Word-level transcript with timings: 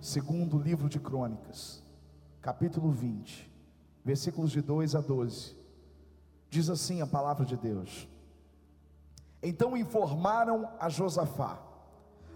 segundo 0.00 0.58
livro 0.58 0.88
de 0.88 0.98
Crônicas, 0.98 1.82
capítulo 2.40 2.90
20, 2.90 3.50
versículos 4.02 4.50
de 4.50 4.62
2 4.62 4.94
a 4.94 5.00
12. 5.00 5.54
Diz 6.48 6.70
assim 6.70 7.02
a 7.02 7.06
palavra 7.06 7.44
de 7.44 7.56
Deus: 7.56 8.08
Então 9.42 9.76
informaram 9.76 10.70
a 10.80 10.88
Josafá: 10.88 11.58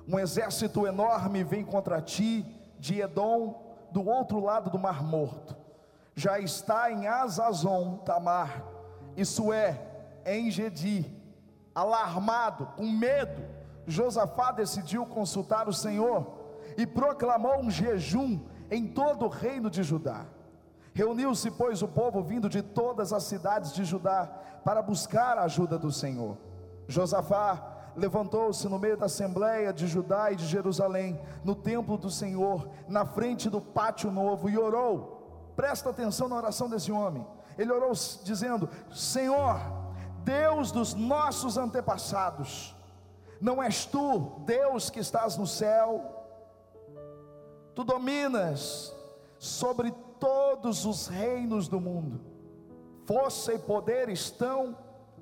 Um 0.07 0.19
exército 0.19 0.87
enorme 0.87 1.43
vem 1.43 1.65
contra 1.65 2.03
ti 2.03 2.45
de 2.79 3.01
Edom, 3.01 3.77
do 3.91 4.07
outro 4.07 4.41
lado 4.41 4.69
do 4.69 4.79
Mar 4.79 5.03
Morto. 5.03 5.57
Já 6.15 6.39
está 6.39 6.93
em 6.93 7.07
Azazon 7.07 7.97
Tamar, 8.05 8.63
isso 9.17 9.53
é, 9.53 9.81
em 10.27 10.51
Gedi. 10.51 11.11
Alarmado, 11.75 12.67
com 12.77 12.87
medo, 12.87 13.43
Josafá 13.85 14.53
decidiu 14.53 15.05
consultar 15.07 15.69
o 15.69 15.73
Senhor 15.73 16.44
e 16.77 16.87
proclamou 16.87 17.61
um 17.61 17.71
jejum 17.71 18.41
em 18.71 18.87
todo 18.87 19.27
o 19.27 19.29
reino 19.29 19.71
de 19.71 19.83
Judá. 19.83 20.27
Reuniu-se, 20.93 21.51
pois, 21.51 21.83
o 21.83 21.89
povo 21.89 22.23
vindo 22.23 22.49
de 22.49 22.63
todas 22.63 23.13
as 23.13 23.25
cidades 23.25 23.73
de 23.73 23.85
Judá 23.85 24.27
para 24.65 24.81
buscar 24.81 25.37
a 25.37 25.43
ajuda 25.43 25.79
do 25.79 25.91
Senhor. 25.91 26.37
Josafá 26.87 27.93
levantou-se 27.97 28.69
no 28.69 28.79
meio 28.79 28.97
da 28.97 29.07
assembleia 29.07 29.73
de 29.73 29.87
Judá 29.87 30.31
e 30.31 30.37
de 30.37 30.47
Jerusalém, 30.47 31.21
no 31.45 31.55
templo 31.55 31.97
do 31.97 32.11
Senhor, 32.11 32.69
na 32.89 33.05
frente 33.05 33.51
do 33.51 33.61
pátio 33.61 34.11
novo, 34.11 34.49
e 34.49 34.59
orou. 34.59 35.53
Presta 35.57 35.91
atenção 35.91 36.29
na 36.29 36.37
oração 36.37 36.69
desse 36.69 36.91
homem. 36.91 37.27
Ele 37.57 37.73
orou 37.73 37.93
dizendo: 38.23 38.69
Senhor, 38.93 39.61
Deus 40.25 40.73
dos 40.73 40.95
nossos 40.95 41.57
antepassados, 41.57 42.75
não 43.41 43.63
és 43.63 43.85
tu, 43.85 44.41
Deus 44.45 44.91
que 44.91 45.01
estás 45.01 45.37
no 45.37 45.47
céu, 45.47 46.24
tu 47.75 47.85
dominas 47.85 48.95
sobre 49.39 49.93
todos 50.19 50.85
os 50.85 51.07
reinos 51.07 51.69
do 51.69 51.81
mundo, 51.81 52.21
força 53.05 53.53
e 53.53 53.59
poder 53.59 54.09
estão 54.09 54.77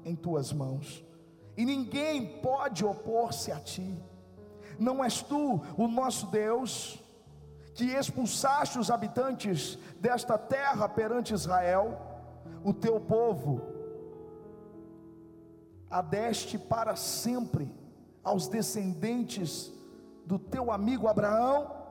em 0.04 0.14
tuas 0.14 0.52
mãos, 0.52 1.04
e 1.56 1.64
ninguém 1.64 2.40
pode 2.40 2.84
opor-se 2.84 3.50
a 3.50 3.58
ti. 3.58 4.02
Não 4.78 5.02
és 5.02 5.22
tu 5.22 5.60
o 5.76 5.88
nosso 5.88 6.26
Deus, 6.26 6.98
que 7.74 7.84
expulsaste 7.84 8.78
os 8.78 8.90
habitantes 8.90 9.78
desta 9.98 10.36
terra 10.36 10.88
perante 10.88 11.34
Israel, 11.34 12.00
o 12.64 12.72
teu 12.72 13.00
povo, 13.00 13.60
adeste 15.90 16.58
para 16.58 16.96
sempre 16.96 17.70
aos 18.22 18.48
descendentes 18.48 19.72
do 20.24 20.38
teu 20.38 20.70
amigo 20.70 21.08
Abraão, 21.08 21.81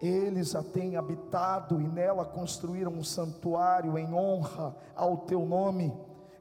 eles 0.00 0.54
a 0.54 0.62
têm 0.62 0.96
habitado 0.96 1.80
e 1.80 1.88
nela 1.88 2.24
construíram 2.24 2.92
um 2.92 3.04
santuário 3.04 3.98
em 3.98 4.12
honra 4.12 4.76
ao 4.94 5.18
teu 5.18 5.44
nome, 5.44 5.92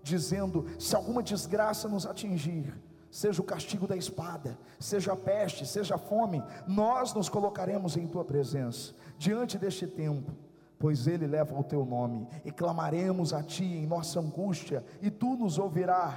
dizendo: 0.03 0.66
se 0.80 0.95
alguma 0.95 1.23
desgraça 1.23 1.88
nos 1.88 2.05
atingir, 2.05 2.73
seja 3.09 3.41
o 3.41 3.45
castigo 3.45 3.88
da 3.88 3.95
espada, 3.95 4.58
seja 4.80 5.14
a 5.14 5.16
peste, 5.16 5.66
seja 5.66 5.95
a 5.95 5.97
fome, 5.97 6.44
nós 6.67 7.14
nos 7.14 7.30
colocaremos 7.30 7.97
em 7.97 8.08
tua 8.08 8.23
presença, 8.23 8.94
diante 9.17 9.58
deste 9.58 9.88
tempo, 9.88 10.31
pois 10.77 11.08
ele 11.08 11.25
leva 11.25 11.58
o 11.58 11.64
teu 11.64 11.86
nome, 11.86 12.27
e 12.45 12.52
clamaremos 12.52 13.33
a 13.33 13.42
ti 13.42 13.66
em 13.66 13.88
nossa 13.88 14.19
angústia, 14.19 14.86
e 15.02 15.09
tu 15.09 15.36
nos 15.36 15.58
ouvirás 15.58 16.16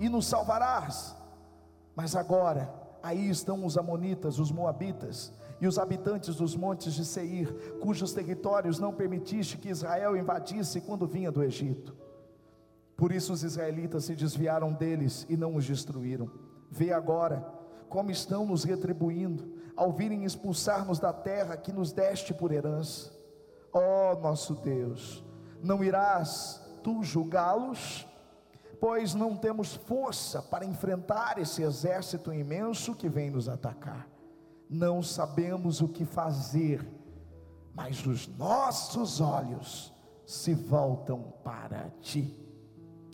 e 0.00 0.08
nos 0.08 0.26
salvarás. 0.26 1.14
Mas 1.94 2.16
agora, 2.16 2.72
aí 3.02 3.28
estão 3.28 3.64
os 3.64 3.76
Amonitas, 3.76 4.38
os 4.38 4.50
Moabitas, 4.50 5.32
e 5.62 5.66
os 5.68 5.78
habitantes 5.78 6.34
dos 6.34 6.56
montes 6.56 6.92
de 6.92 7.04
Seir, 7.04 7.78
cujos 7.80 8.12
territórios 8.12 8.80
não 8.80 8.92
permitiste 8.92 9.56
que 9.56 9.68
Israel 9.68 10.16
invadisse 10.16 10.80
quando 10.80 11.06
vinha 11.06 11.30
do 11.30 11.40
Egito. 11.40 11.96
Por 12.96 13.12
isso 13.12 13.32
os 13.32 13.44
israelitas 13.44 14.06
se 14.06 14.16
desviaram 14.16 14.72
deles 14.72 15.24
e 15.28 15.36
não 15.36 15.54
os 15.54 15.64
destruíram. 15.64 16.28
Vê 16.68 16.92
agora 16.92 17.46
como 17.88 18.10
estão 18.10 18.44
nos 18.44 18.64
retribuindo, 18.64 19.54
ao 19.76 19.92
virem 19.92 20.24
expulsar-nos 20.24 20.98
da 20.98 21.12
terra 21.12 21.56
que 21.56 21.72
nos 21.72 21.92
deste 21.92 22.34
por 22.34 22.50
herança. 22.50 23.12
Ó 23.72 24.14
oh, 24.14 24.20
nosso 24.20 24.56
Deus, 24.56 25.24
não 25.62 25.84
irás 25.84 26.60
tu 26.82 27.04
julgá-los? 27.04 28.04
Pois 28.80 29.14
não 29.14 29.36
temos 29.36 29.76
força 29.76 30.42
para 30.42 30.64
enfrentar 30.64 31.38
esse 31.38 31.62
exército 31.62 32.32
imenso 32.34 32.96
que 32.96 33.08
vem 33.08 33.30
nos 33.30 33.48
atacar 33.48 34.11
não 34.72 35.02
sabemos 35.02 35.82
o 35.82 35.88
que 35.88 36.06
fazer, 36.06 36.88
mas 37.74 38.06
os 38.06 38.26
nossos 38.26 39.20
olhos 39.20 39.92
se 40.24 40.54
voltam 40.54 41.34
para 41.44 41.90
ti. 42.00 42.34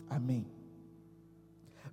Amém. 0.09 0.47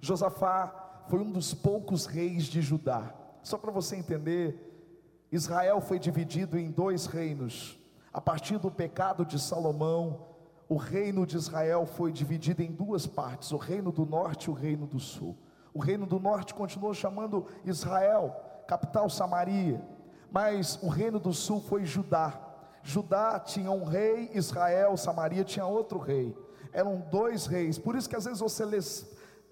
Josafá 0.01 1.05
foi 1.09 1.19
um 1.19 1.33
dos 1.33 1.53
poucos 1.53 2.07
reis 2.07 2.45
de 2.45 2.63
Judá. 2.63 3.13
Só 3.43 3.59
para 3.59 3.73
você 3.73 3.97
entender, 3.97 5.27
Israel 5.33 5.81
foi 5.81 5.99
dividido 5.99 6.57
em 6.57 6.71
dois 6.71 7.07
reinos. 7.07 7.79
A 8.13 8.21
partir 8.21 8.59
do 8.59 8.71
pecado 8.71 9.27
de 9.27 9.39
Salomão, 9.39 10.27
o 10.69 10.77
reino 10.77 11.27
de 11.27 11.37
Israel 11.37 11.87
foi 11.87 12.13
dividido 12.13 12.63
em 12.63 12.71
duas 12.71 13.05
partes: 13.05 13.51
o 13.51 13.57
reino 13.57 13.91
do 13.91 14.07
norte 14.07 14.45
e 14.45 14.51
o 14.51 14.55
reino 14.55 14.87
do 14.87 15.01
sul. 15.01 15.37
O 15.75 15.81
reino 15.81 16.07
do 16.07 16.19
norte 16.19 16.55
continuou 16.55 16.95
chamando 16.95 17.47
Israel, 17.65 18.35
capital 18.67 19.09
Samaria, 19.09 19.81
mas 20.31 20.79
o 20.83 20.89
reino 20.89 21.19
do 21.19 21.33
sul 21.33 21.61
foi 21.61 21.85
Judá. 21.85 22.41
Judá 22.83 23.41
tinha 23.41 23.71
um 23.71 23.85
rei, 23.85 24.31
Israel, 24.35 24.97
Samaria 24.97 25.45
tinha 25.45 25.67
outro 25.67 25.99
rei. 25.99 26.37
Eram 26.73 27.01
dois 27.11 27.47
reis. 27.47 27.79
Por 27.79 27.97
isso 27.97 28.09
que 28.09 28.17
às 28.17 28.25
vezes 28.25 28.41
você 28.41 28.65
lê 28.65 28.79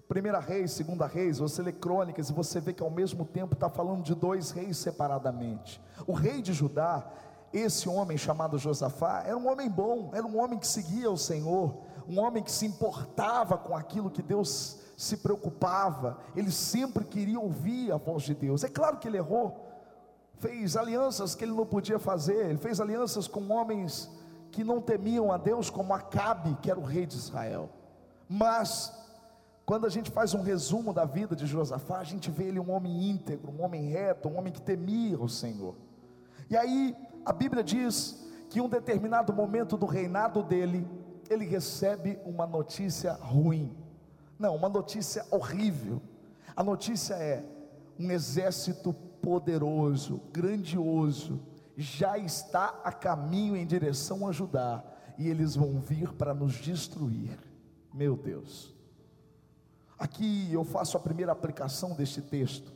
Primeira 0.07 0.39
Reis, 0.39 0.71
Segunda 0.71 1.07
Reis, 1.07 1.39
você 1.39 1.61
lê 1.63 1.71
Crônicas 1.71 2.29
e 2.29 2.33
você 2.33 2.59
vê 2.59 2.71
que 2.71 2.83
ao 2.83 2.91
mesmo 2.91 3.25
tempo 3.25 3.55
está 3.55 3.69
falando 3.69 4.03
de 4.03 4.13
dois 4.13 4.51
reis 4.51 4.77
separadamente. 4.77 5.81
O 6.05 6.13
rei 6.13 6.41
de 6.41 6.53
Judá, 6.53 7.03
esse 7.51 7.89
homem 7.89 8.15
chamado 8.15 8.57
Josafá, 8.59 9.23
era 9.25 9.35
um 9.35 9.49
homem 9.49 9.69
bom, 9.69 10.11
era 10.13 10.25
um 10.25 10.39
homem 10.39 10.59
que 10.59 10.67
seguia 10.67 11.09
o 11.09 11.17
Senhor, 11.17 11.75
um 12.07 12.19
homem 12.19 12.43
que 12.43 12.51
se 12.51 12.67
importava 12.67 13.57
com 13.57 13.75
aquilo 13.75 14.11
que 14.11 14.21
Deus 14.21 14.79
se 14.95 15.17
preocupava, 15.17 16.19
ele 16.35 16.51
sempre 16.51 17.03
queria 17.03 17.39
ouvir 17.39 17.91
a 17.91 17.97
voz 17.97 18.23
de 18.23 18.33
Deus. 18.33 18.63
É 18.63 18.69
claro 18.69 18.97
que 18.97 19.07
ele 19.07 19.17
errou, 19.17 19.69
fez 20.39 20.77
alianças 20.77 21.35
que 21.35 21.43
ele 21.43 21.51
não 21.51 21.65
podia 21.65 21.99
fazer, 21.99 22.49
ele 22.49 22.57
fez 22.57 22.79
alianças 22.79 23.27
com 23.27 23.51
homens 23.51 24.09
que 24.51 24.63
não 24.63 24.79
temiam 24.79 25.31
a 25.33 25.37
Deus, 25.37 25.69
como 25.69 25.93
Acabe, 25.93 26.57
que 26.61 26.71
era 26.71 26.79
o 26.79 26.83
rei 26.83 27.05
de 27.05 27.15
Israel. 27.15 27.69
Mas, 28.29 28.93
quando 29.65 29.85
a 29.85 29.89
gente 29.89 30.09
faz 30.09 30.33
um 30.33 30.41
resumo 30.41 30.93
da 30.93 31.03
vida 31.03 31.35
de 31.35 31.45
Josafá, 31.45 31.99
a 31.99 32.03
gente 32.05 32.31
vê 32.31 32.45
ele 32.45 32.59
um 32.59 32.71
homem 32.71 33.09
íntegro, 33.09 33.51
um 33.51 33.61
homem 33.63 33.89
reto, 33.89 34.29
um 34.29 34.37
homem 34.37 34.53
que 34.53 34.61
temia 34.61 35.19
o 35.19 35.27
Senhor. 35.27 35.75
E 36.49 36.55
aí, 36.55 36.95
a 37.25 37.33
Bíblia 37.33 37.63
diz 37.63 38.25
que 38.49 38.59
em 38.59 38.61
um 38.61 38.69
determinado 38.69 39.33
momento 39.33 39.75
do 39.75 39.85
reinado 39.85 40.41
dele, 40.41 40.87
ele 41.29 41.43
recebe 41.43 42.17
uma 42.23 42.47
notícia 42.47 43.13
ruim. 43.13 43.75
Não, 44.37 44.55
uma 44.55 44.69
notícia 44.69 45.25
horrível. 45.31 46.01
A 46.55 46.63
notícia 46.63 47.15
é: 47.15 47.43
um 47.99 48.11
exército 48.11 48.93
poderoso, 48.93 50.21
grandioso, 50.31 51.41
já 51.77 52.17
está 52.17 52.79
a 52.83 52.91
caminho 52.91 53.55
em 53.55 53.65
direção 53.65 54.27
a 54.27 54.31
Judá, 54.31 54.83
e 55.17 55.27
eles 55.27 55.55
vão 55.55 55.79
vir 55.79 56.13
para 56.13 56.33
nos 56.33 56.53
destruir. 56.53 57.37
Meu 57.93 58.15
Deus. 58.15 58.73
Aqui 59.97 60.51
eu 60.51 60.63
faço 60.65 60.97
a 60.97 60.99
primeira 60.99 61.31
aplicação 61.31 61.93
deste 61.93 62.21
texto, 62.21 62.73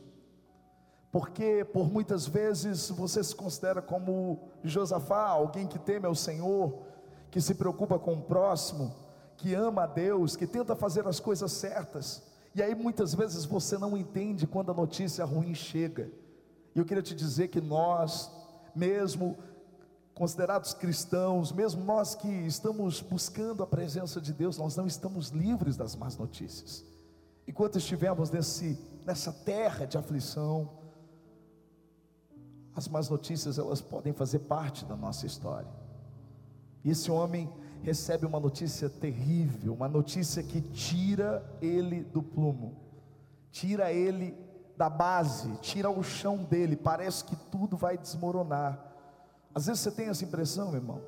porque 1.12 1.64
por 1.64 1.92
muitas 1.92 2.26
vezes 2.26 2.88
você 2.88 3.22
se 3.22 3.34
considera 3.34 3.82
como 3.82 4.48
Josafá, 4.64 5.26
alguém 5.26 5.66
que 5.66 5.78
teme 5.78 6.06
ao 6.06 6.14
Senhor, 6.14 6.78
que 7.30 7.40
se 7.40 7.54
preocupa 7.54 7.98
com 7.98 8.14
o 8.14 8.22
próximo, 8.22 8.94
que 9.40 9.54
ama 9.54 9.84
a 9.84 9.86
Deus, 9.86 10.36
que 10.36 10.46
tenta 10.46 10.76
fazer 10.76 11.06
as 11.06 11.18
coisas 11.18 11.50
certas, 11.50 12.22
e 12.54 12.62
aí 12.62 12.74
muitas 12.74 13.14
vezes 13.14 13.46
você 13.46 13.78
não 13.78 13.96
entende 13.96 14.46
quando 14.46 14.70
a 14.70 14.74
notícia 14.74 15.24
ruim 15.24 15.54
chega. 15.54 16.10
E 16.74 16.78
eu 16.78 16.84
queria 16.84 17.02
te 17.02 17.14
dizer 17.14 17.48
que 17.48 17.60
nós, 17.60 18.30
mesmo 18.74 19.38
considerados 20.14 20.74
cristãos, 20.74 21.52
mesmo 21.52 21.82
nós 21.82 22.14
que 22.14 22.28
estamos 22.28 23.00
buscando 23.00 23.62
a 23.62 23.66
presença 23.66 24.20
de 24.20 24.34
Deus, 24.34 24.58
nós 24.58 24.76
não 24.76 24.86
estamos 24.86 25.30
livres 25.30 25.74
das 25.74 25.96
más 25.96 26.18
notícias. 26.18 26.84
Enquanto 27.48 27.78
estivermos 27.78 28.30
nesse, 28.30 28.78
nessa 29.06 29.32
terra 29.32 29.86
de 29.86 29.96
aflição, 29.96 30.70
as 32.76 32.86
más 32.88 33.08
notícias 33.08 33.58
elas 33.58 33.80
podem 33.80 34.12
fazer 34.12 34.40
parte 34.40 34.84
da 34.84 34.96
nossa 34.96 35.24
história. 35.24 35.70
E 36.84 36.90
esse 36.90 37.10
homem 37.10 37.50
recebe 37.82 38.26
uma 38.26 38.38
notícia 38.38 38.88
terrível, 38.88 39.72
uma 39.72 39.88
notícia 39.88 40.42
que 40.42 40.60
tira 40.60 41.44
ele 41.60 42.02
do 42.04 42.22
plumo, 42.22 42.76
tira 43.50 43.92
ele 43.92 44.36
da 44.76 44.88
base, 44.88 45.50
tira 45.60 45.90
o 45.90 46.02
chão 46.02 46.38
dele, 46.38 46.76
parece 46.76 47.24
que 47.24 47.36
tudo 47.36 47.76
vai 47.76 47.98
desmoronar. 47.98 48.78
Às 49.54 49.66
vezes 49.66 49.82
você 49.82 49.90
tem 49.90 50.08
essa 50.08 50.24
impressão, 50.24 50.70
meu 50.70 50.80
irmão. 50.80 51.00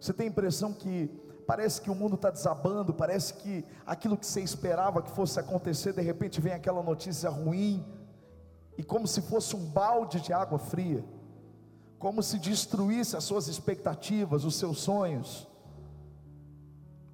Você 0.00 0.12
tem 0.12 0.26
a 0.26 0.30
impressão 0.30 0.72
que 0.72 1.08
parece 1.46 1.80
que 1.80 1.90
o 1.90 1.94
mundo 1.94 2.16
está 2.16 2.30
desabando, 2.30 2.92
parece 2.92 3.34
que 3.34 3.64
aquilo 3.86 4.16
que 4.16 4.26
você 4.26 4.40
esperava 4.40 5.02
que 5.02 5.10
fosse 5.10 5.38
acontecer, 5.38 5.92
de 5.92 6.02
repente 6.02 6.40
vem 6.40 6.52
aquela 6.52 6.82
notícia 6.82 7.30
ruim, 7.30 7.84
e 8.76 8.82
como 8.82 9.06
se 9.06 9.22
fosse 9.22 9.54
um 9.56 9.64
balde 9.64 10.20
de 10.20 10.32
água 10.32 10.58
fria, 10.58 11.04
como 11.98 12.22
se 12.22 12.38
destruísse 12.38 13.16
as 13.16 13.24
suas 13.24 13.48
expectativas, 13.48 14.44
os 14.44 14.56
seus 14.56 14.80
sonhos. 14.80 15.48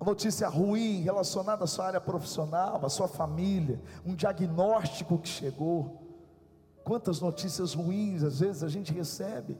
Notícia 0.04 0.48
ruim 0.48 1.00
relacionada 1.02 1.64
à 1.64 1.66
sua 1.66 1.86
área 1.86 2.00
profissional, 2.00 2.84
à 2.84 2.88
sua 2.88 3.06
família, 3.06 3.80
um 4.04 4.14
diagnóstico 4.14 5.18
que 5.18 5.28
chegou. 5.28 6.02
Quantas 6.82 7.20
notícias 7.20 7.74
ruins 7.74 8.24
às 8.24 8.40
vezes 8.40 8.64
a 8.64 8.68
gente 8.68 8.92
recebe. 8.92 9.56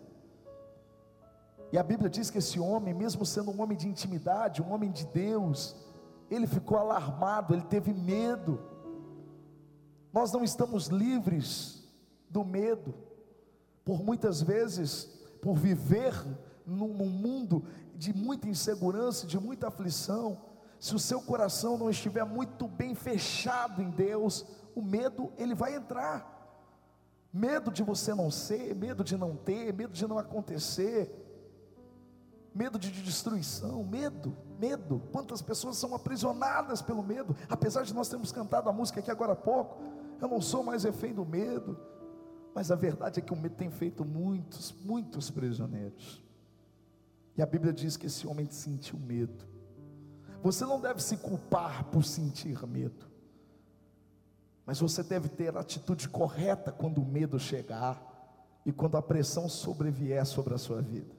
E 1.70 1.78
a 1.78 1.82
Bíblia 1.82 2.10
diz 2.10 2.28
que 2.28 2.38
esse 2.38 2.58
homem, 2.58 2.92
mesmo 2.92 3.24
sendo 3.24 3.50
um 3.50 3.62
homem 3.62 3.78
de 3.78 3.88
intimidade, 3.88 4.60
um 4.60 4.72
homem 4.72 4.90
de 4.90 5.06
Deus, 5.06 5.76
ele 6.30 6.46
ficou 6.46 6.76
alarmado, 6.76 7.54
ele 7.54 7.62
teve 7.62 7.94
medo. 7.94 8.60
Nós 10.12 10.32
não 10.32 10.42
estamos 10.42 10.88
livres 10.88 11.88
do 12.28 12.44
medo, 12.44 12.94
por 13.84 14.02
muitas 14.02 14.42
vezes, 14.42 15.04
por 15.40 15.54
viver 15.54 16.14
num, 16.66 16.88
mundo 16.88 17.64
de 17.94 18.12
muita 18.12 18.48
insegurança, 18.48 19.26
de 19.26 19.38
muita 19.38 19.68
aflição, 19.68 20.40
se 20.78 20.94
o 20.94 20.98
seu 20.98 21.20
coração 21.20 21.78
não 21.78 21.88
estiver 21.88 22.24
muito 22.24 22.66
bem 22.66 22.94
fechado 22.94 23.80
em 23.80 23.90
Deus, 23.90 24.44
o 24.74 24.82
medo 24.82 25.32
ele 25.38 25.54
vai 25.54 25.74
entrar. 25.74 26.30
Medo 27.32 27.70
de 27.70 27.82
você 27.82 28.14
não 28.14 28.30
ser, 28.30 28.74
medo 28.74 29.02
de 29.04 29.16
não 29.16 29.36
ter, 29.36 29.72
medo 29.72 29.92
de 29.92 30.06
não 30.06 30.18
acontecer 30.18 31.22
medo 32.54 32.78
de 32.78 32.90
destruição, 32.90 33.82
medo, 33.84 34.36
medo. 34.58 35.02
Quantas 35.10 35.40
pessoas 35.40 35.76
são 35.76 35.94
aprisionadas 35.94 36.82
pelo 36.82 37.02
medo, 37.02 37.34
apesar 37.48 37.82
de 37.82 37.94
nós 37.94 38.08
termos 38.08 38.30
cantado 38.30 38.68
a 38.68 38.72
música 38.72 39.00
aqui 39.00 39.10
agora 39.10 39.32
há 39.32 39.36
pouco. 39.36 39.82
Eu 40.20 40.28
não 40.28 40.40
sou 40.40 40.62
mais 40.62 40.84
refém 40.84 41.12
do 41.12 41.24
medo, 41.24 41.78
mas 42.54 42.70
a 42.70 42.76
verdade 42.76 43.18
é 43.18 43.22
que 43.22 43.32
o 43.32 43.36
medo 43.36 43.56
tem 43.56 43.70
feito 43.70 44.04
muitos, 44.04 44.74
muitos 44.84 45.30
prisioneiros. 45.30 46.22
E 47.36 47.42
a 47.42 47.46
Bíblia 47.46 47.72
diz 47.72 47.96
que 47.96 48.06
esse 48.06 48.26
homem 48.26 48.48
sentiu 48.50 48.98
medo. 48.98 49.44
Você 50.42 50.64
não 50.64 50.80
deve 50.80 51.02
se 51.02 51.16
culpar 51.16 51.84
por 51.84 52.04
sentir 52.04 52.66
medo, 52.66 53.06
mas 54.66 54.80
você 54.80 55.02
deve 55.02 55.28
ter 55.28 55.56
a 55.56 55.60
atitude 55.60 56.08
correta 56.08 56.72
quando 56.72 56.98
o 56.98 57.04
medo 57.04 57.38
chegar 57.38 58.10
e 58.66 58.72
quando 58.72 58.96
a 58.96 59.02
pressão 59.02 59.48
sobrevier 59.48 60.24
sobre 60.26 60.54
a 60.54 60.58
sua 60.58 60.82
vida. 60.82 61.14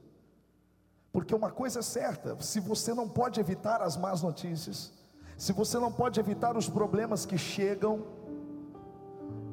Porque 1.10 1.34
uma 1.34 1.50
coisa 1.50 1.78
é 1.78 1.82
certa: 1.82 2.40
se 2.42 2.60
você 2.60 2.92
não 2.92 3.08
pode 3.08 3.40
evitar 3.40 3.80
as 3.80 3.96
más 3.96 4.22
notícias, 4.22 4.92
se 5.38 5.52
você 5.52 5.78
não 5.78 5.92
pode 5.92 6.20
evitar 6.20 6.56
os 6.56 6.68
problemas 6.68 7.24
que 7.24 7.38
chegam, 7.38 8.04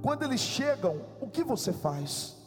quando 0.02 0.24
eles 0.24 0.42
chegam, 0.42 1.06
o 1.22 1.30
que 1.30 1.44
você 1.44 1.72
faz? 1.72 2.41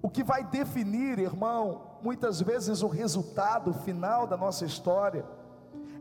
O 0.00 0.08
que 0.08 0.22
vai 0.22 0.44
definir, 0.44 1.18
irmão, 1.18 1.98
muitas 2.02 2.40
vezes 2.40 2.82
o 2.82 2.88
resultado 2.88 3.72
final 3.72 4.26
da 4.26 4.36
nossa 4.36 4.64
história, 4.64 5.24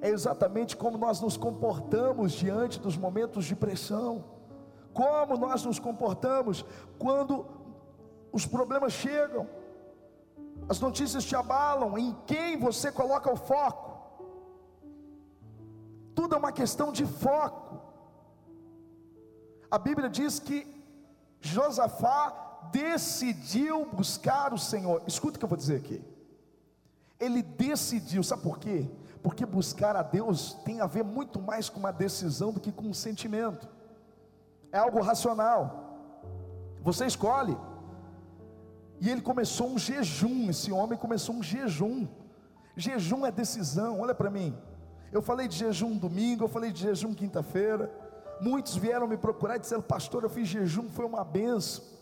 é 0.02 0.10
exatamente 0.10 0.78
como 0.78 0.98
nós 0.98 1.20
nos 1.20 1.36
comportamos 1.38 2.34
diante 2.34 2.80
dos 2.80 2.96
momentos 2.96 3.46
de 3.46 3.56
pressão, 3.56 4.24
como 4.94 5.38
nós 5.38 5.64
nos 5.66 5.80
comportamos 5.80 6.64
quando 7.00 7.46
os 8.32 8.46
problemas 8.46 8.94
chegam. 8.94 9.48
As 10.70 10.80
notícias 10.80 11.24
te 11.24 11.36
abalam, 11.36 11.98
em 11.98 12.16
quem 12.26 12.58
você 12.58 12.92
coloca 12.92 13.32
o 13.32 13.38
foco. 13.38 13.88
Tudo 16.14 16.36
é 16.36 16.38
uma 16.38 16.52
questão 16.52 16.92
de 16.92 17.06
foco. 17.06 17.80
A 19.70 19.78
Bíblia 19.78 20.10
diz 20.10 20.40
que 20.40 20.66
Josafá 21.40 22.47
decidiu 22.72 23.86
buscar 23.86 24.54
o 24.54 24.58
Senhor. 24.58 25.02
Escuta 25.08 25.38
o 25.38 25.40
que 25.40 25.46
eu 25.46 25.50
vou 25.50 25.58
dizer 25.58 25.78
aqui. 25.78 26.04
Ele 27.20 27.42
decidiu, 27.42 28.24
sabe 28.24 28.44
por 28.44 28.60
quê? 28.60 28.90
Porque 29.24 29.46
buscar 29.46 29.96
a 29.96 30.04
Deus 30.04 30.54
tem 30.64 30.80
a 30.82 30.86
ver 30.86 31.04
muito 31.04 31.42
mais 31.42 31.70
com 31.70 31.80
uma 31.80 31.92
decisão 31.92 32.52
do 32.52 32.60
que 32.60 32.72
com 32.72 32.86
um 32.86 32.94
sentimento. 32.94 33.68
É 34.72 34.78
algo 34.78 35.02
racional. 35.02 36.22
Você 36.82 37.06
escolhe. 37.06 37.58
E 39.00 39.10
ele 39.10 39.22
começou 39.22 39.68
um 39.70 39.78
jejum, 39.78 40.50
esse 40.50 40.72
homem 40.72 40.98
começou 40.98 41.36
um 41.36 41.44
jejum. 41.44 42.08
Jejum 42.76 43.26
é 43.26 43.32
decisão, 43.32 44.00
olha 44.00 44.14
para 44.14 44.30
mim. 44.30 44.56
Eu 45.12 45.22
falei 45.22 45.48
de 45.48 45.56
jejum 45.56 45.98
domingo, 45.98 46.44
eu 46.44 46.48
falei 46.48 46.72
de 46.72 46.82
jejum 46.82 47.14
quinta-feira. 47.14 47.92
Muitos 48.40 48.76
vieram 48.76 49.08
me 49.08 49.18
procurar 49.18 49.56
e 49.56 49.60
disseram, 49.60 49.82
pastor, 49.82 50.24
eu 50.24 50.30
fiz 50.30 50.48
jejum, 50.48 50.90
foi 50.90 51.06
uma 51.06 51.24
benção. 51.24 51.97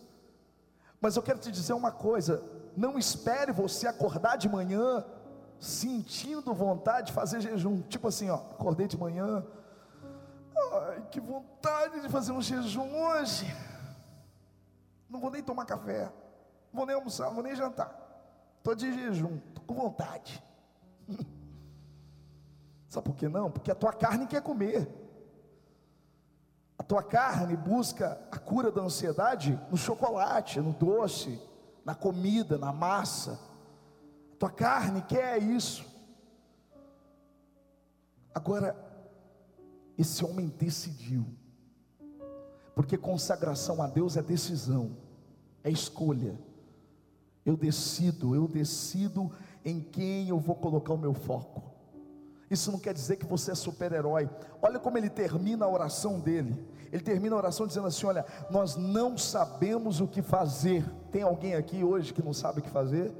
Mas 0.99 1.15
eu 1.15 1.23
quero 1.23 1.39
te 1.39 1.51
dizer 1.51 1.73
uma 1.73 1.91
coisa: 1.91 2.43
não 2.75 2.97
espere 2.97 3.51
você 3.51 3.87
acordar 3.87 4.37
de 4.37 4.49
manhã 4.49 5.05
sentindo 5.59 6.53
vontade 6.53 7.07
de 7.07 7.13
fazer 7.13 7.41
jejum. 7.41 7.81
Tipo 7.83 8.07
assim, 8.07 8.29
ó, 8.29 8.35
acordei 8.35 8.87
de 8.87 8.97
manhã, 8.97 9.45
ai, 10.73 11.07
que 11.11 11.19
vontade 11.19 12.01
de 12.01 12.09
fazer 12.09 12.31
um 12.31 12.41
jejum 12.41 12.93
hoje. 12.95 13.45
Não 15.09 15.19
vou 15.19 15.31
nem 15.31 15.41
tomar 15.41 15.65
café 15.65 16.11
vou 16.75 16.85
nem 16.85 16.95
almoçar, 16.95 17.27
não 17.27 17.33
vou 17.33 17.43
nem 17.43 17.55
jantar. 17.55 17.95
Estou 18.57 18.75
de 18.75 18.93
jejum, 18.93 19.37
estou 19.47 19.63
com 19.65 19.73
vontade. 19.73 20.43
Sabe 22.89 23.05
por 23.05 23.15
que 23.15 23.27
não? 23.27 23.49
Porque 23.49 23.71
a 23.71 23.75
tua 23.75 23.93
carne 23.93 24.27
quer 24.27 24.41
comer. 24.41 24.87
Tua 26.87 27.01
carne 27.01 27.55
busca 27.55 28.19
a 28.31 28.37
cura 28.37 28.71
da 28.71 28.81
ansiedade 28.81 29.59
no 29.71 29.77
chocolate, 29.77 30.59
no 30.59 30.71
doce, 30.71 31.39
na 31.83 31.95
comida, 31.95 32.57
na 32.57 32.71
massa. 32.71 33.39
A 34.33 34.35
tua 34.37 34.51
carne 34.51 35.01
quer 35.01 35.41
isso. 35.41 35.85
Agora, 38.33 38.75
esse 39.97 40.23
homem 40.23 40.47
decidiu, 40.47 41.25
porque 42.75 42.97
consagração 42.97 43.81
a 43.81 43.87
Deus 43.87 44.17
é 44.17 44.21
decisão, 44.21 44.97
é 45.63 45.71
escolha. 45.71 46.37
Eu 47.45 47.55
decido, 47.55 48.35
eu 48.35 48.47
decido 48.47 49.31
em 49.63 49.79
quem 49.79 50.29
eu 50.29 50.37
vou 50.37 50.55
colocar 50.55 50.93
o 50.93 50.97
meu 50.97 51.13
foco. 51.13 51.63
Isso 52.49 52.71
não 52.71 52.79
quer 52.79 52.93
dizer 52.93 53.15
que 53.15 53.25
você 53.25 53.51
é 53.51 53.55
super-herói. 53.55 54.29
Olha 54.61 54.79
como 54.79 54.97
ele 54.97 55.09
termina 55.09 55.65
a 55.65 55.69
oração 55.69 56.19
dele. 56.19 56.55
Ele 56.91 57.03
termina 57.03 57.35
a 57.35 57.37
oração 57.37 57.67
dizendo 57.67 57.87
assim: 57.87 58.05
Olha, 58.05 58.25
nós 58.49 58.75
não 58.75 59.17
sabemos 59.17 59.99
o 59.99 60.07
que 60.07 60.21
fazer. 60.21 60.85
Tem 61.11 61.21
alguém 61.21 61.55
aqui 61.55 61.83
hoje 61.83 62.13
que 62.13 62.23
não 62.23 62.33
sabe 62.33 62.59
o 62.59 62.63
que 62.63 62.69
fazer? 62.69 63.13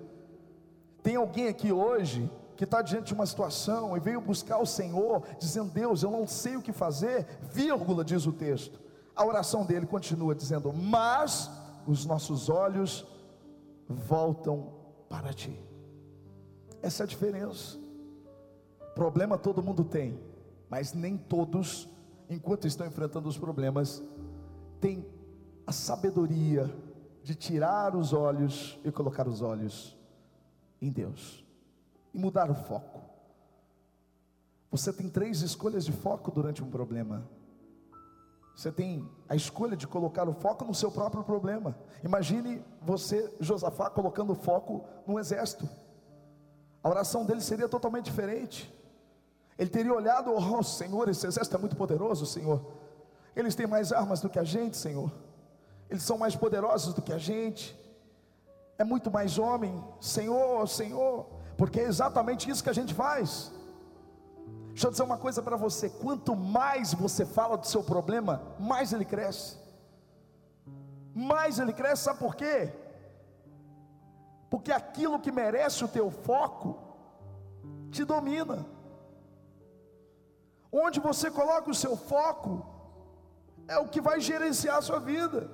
Tem 1.02 1.16
alguém 1.16 1.48
aqui 1.48 1.72
hoje 1.72 2.30
que 2.56 2.64
está 2.64 2.82
diante 2.82 3.08
de 3.08 3.14
uma 3.14 3.26
situação 3.26 3.96
e 3.96 4.00
veio 4.00 4.22
buscar 4.22 4.58
o 4.60 4.66
Senhor, 4.66 5.24
dizendo: 5.40 5.72
Deus, 5.72 6.04
eu 6.04 6.12
não 6.12 6.26
sei 6.26 6.56
o 6.58 6.62
que 6.62 6.72
fazer, 6.72 7.26
vírgula, 7.52 8.04
diz 8.04 8.26
o 8.26 8.32
texto. 8.32 8.80
A 9.16 9.26
oração 9.26 9.66
dele 9.66 9.86
continua 9.86 10.34
dizendo: 10.34 10.74
Mas 10.74 11.50
os 11.86 12.06
nossos 12.06 12.50
olhos 12.50 13.06
voltam 13.88 14.74
para 15.10 15.34
ti. 15.34 15.60
Essa 16.82 17.04
é 17.04 17.06
a 17.06 17.08
diferença. 17.08 17.78
Problema 18.94 19.38
todo 19.38 19.64
mundo 19.64 19.84
tem, 19.84 20.20
mas 20.70 20.94
nem 20.94 21.18
todos, 21.18 21.88
enquanto 22.30 22.68
estão 22.68 22.88
enfrentando 22.88 23.28
os 23.28 23.38
problemas, 23.38 24.02
têm 24.80 25.06
a 25.66 25.72
sabedoria 25.72 26.74
de 27.24 27.34
tirar 27.34 27.96
os 27.96 28.14
olhos 28.14 28.80
e 28.84 28.92
colocar 28.92 29.28
os 29.28 29.42
olhos 29.42 29.98
em 30.82 30.92
Deus 30.92 31.44
e 32.14 32.20
mudar 32.20 32.52
o 32.52 32.56
foco. 32.56 33.02
Você 34.70 34.92
tem 34.92 35.10
três 35.10 35.42
escolhas 35.42 35.86
de 35.86 35.92
foco 35.92 36.32
durante 36.32 36.64
um 36.64 36.70
problema. 36.70 37.28
Você 38.56 38.72
tem 38.72 39.10
a 39.28 39.36
escolha 39.36 39.76
de 39.76 39.88
colocar 39.88 40.28
o 40.30 40.34
foco 40.34 40.66
no 40.66 40.76
seu 40.76 40.92
próprio 40.92 41.24
problema. 41.24 41.78
Imagine 42.04 42.64
você, 42.82 43.34
Josafá, 43.40 43.90
colocando 43.90 44.34
o 44.34 44.36
foco 44.36 44.86
no 45.08 45.20
exército. 45.20 45.68
A 46.84 46.90
oração 46.90 47.26
dele 47.26 47.42
seria 47.42 47.68
totalmente 47.68 48.06
diferente. 48.06 48.72
Ele 49.58 49.70
teria 49.70 49.94
olhado, 49.94 50.34
oh 50.34 50.64
Senhor, 50.64 51.08
esse 51.08 51.26
exército 51.26 51.56
é 51.56 51.60
muito 51.60 51.76
poderoso, 51.76 52.26
Senhor. 52.26 52.62
Eles 53.36 53.56
têm 53.56 53.68
mais 53.68 53.92
armas 53.92 54.22
do 54.22 54.30
que 54.30 54.40
a 54.40 54.44
gente, 54.44 54.76
Senhor. 54.78 55.12
Eles 55.90 56.04
são 56.04 56.18
mais 56.18 56.36
poderosos 56.36 56.94
do 56.94 57.02
que 57.02 57.14
a 57.14 57.18
gente. 57.18 57.78
É 58.78 58.84
muito 58.84 59.10
mais 59.10 59.38
homem, 59.38 59.84
Senhor, 60.02 60.68
Senhor. 60.68 61.26
Porque 61.58 61.80
é 61.80 61.84
exatamente 61.84 62.50
isso 62.50 62.64
que 62.64 62.70
a 62.70 62.74
gente 62.74 62.94
faz. 62.94 63.52
Deixa 64.70 64.88
eu 64.88 64.92
dizer 64.92 65.04
uma 65.04 65.18
coisa 65.18 65.42
para 65.42 65.56
você: 65.56 65.90
quanto 65.90 66.36
mais 66.36 66.94
você 66.94 67.26
fala 67.26 67.58
do 67.58 67.66
seu 67.66 67.82
problema, 67.82 68.42
mais 68.60 68.92
ele 68.92 69.06
cresce. 69.06 69.58
mais 71.14 71.60
ele 71.60 71.72
cresce, 71.72 72.04
sabe 72.04 72.20
por 72.20 72.36
quê? 72.36 72.74
Porque 74.50 74.72
aquilo 74.72 75.20
que 75.20 75.32
merece 75.32 75.84
o 75.84 75.88
teu 75.88 76.12
foco 76.12 76.78
te 77.90 78.04
domina. 78.04 78.66
Onde 80.84 81.00
você 81.00 81.32
coloca 81.32 81.72
o 81.72 81.80
seu 81.84 81.96
foco 81.96 82.52
é 83.66 83.78
o 83.78 83.88
que 83.88 84.02
vai 84.02 84.20
gerenciar 84.20 84.78
a 84.78 84.82
sua 84.82 85.00
vida. 85.00 85.50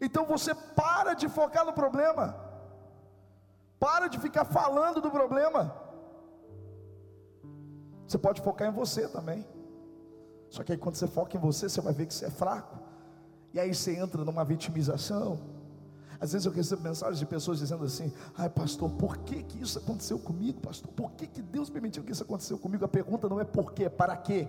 Então 0.00 0.24
você 0.24 0.54
para 0.54 1.14
de 1.14 1.28
focar 1.28 1.64
no 1.64 1.72
problema. 1.72 2.26
Para 3.80 4.06
de 4.06 4.20
ficar 4.20 4.44
falando 4.44 5.00
do 5.00 5.10
problema. 5.10 5.74
Você 8.06 8.18
pode 8.18 8.40
focar 8.40 8.68
em 8.68 8.72
você 8.72 9.08
também. 9.08 9.44
Só 10.48 10.62
que 10.62 10.70
aí 10.70 10.78
quando 10.78 10.94
você 10.94 11.08
foca 11.08 11.36
em 11.36 11.40
você, 11.40 11.68
você 11.68 11.80
vai 11.80 11.92
ver 11.92 12.06
que 12.06 12.14
você 12.14 12.26
é 12.26 12.30
fraco. 12.30 12.78
E 13.52 13.58
aí 13.58 13.74
você 13.74 13.96
entra 13.96 14.24
numa 14.24 14.44
vitimização. 14.44 15.53
Às 16.24 16.32
vezes 16.32 16.46
eu 16.46 16.52
recebo 16.52 16.82
mensagens 16.82 17.18
de 17.18 17.26
pessoas 17.26 17.58
dizendo 17.58 17.84
assim: 17.84 18.10
ai, 18.34 18.48
pastor, 18.48 18.90
por 18.90 19.18
que, 19.18 19.42
que 19.42 19.60
isso 19.60 19.78
aconteceu 19.78 20.18
comigo, 20.18 20.58
pastor? 20.58 20.90
Por 20.92 21.10
que, 21.12 21.26
que 21.26 21.42
Deus 21.42 21.68
permitiu 21.68 22.02
que 22.02 22.12
isso 22.12 22.22
aconteceu 22.22 22.56
comigo? 22.56 22.82
A 22.82 22.88
pergunta 22.88 23.28
não 23.28 23.38
é 23.38 23.44
por 23.44 23.74
quê, 23.74 23.84
é 23.84 23.88
para 23.90 24.16
quê? 24.16 24.48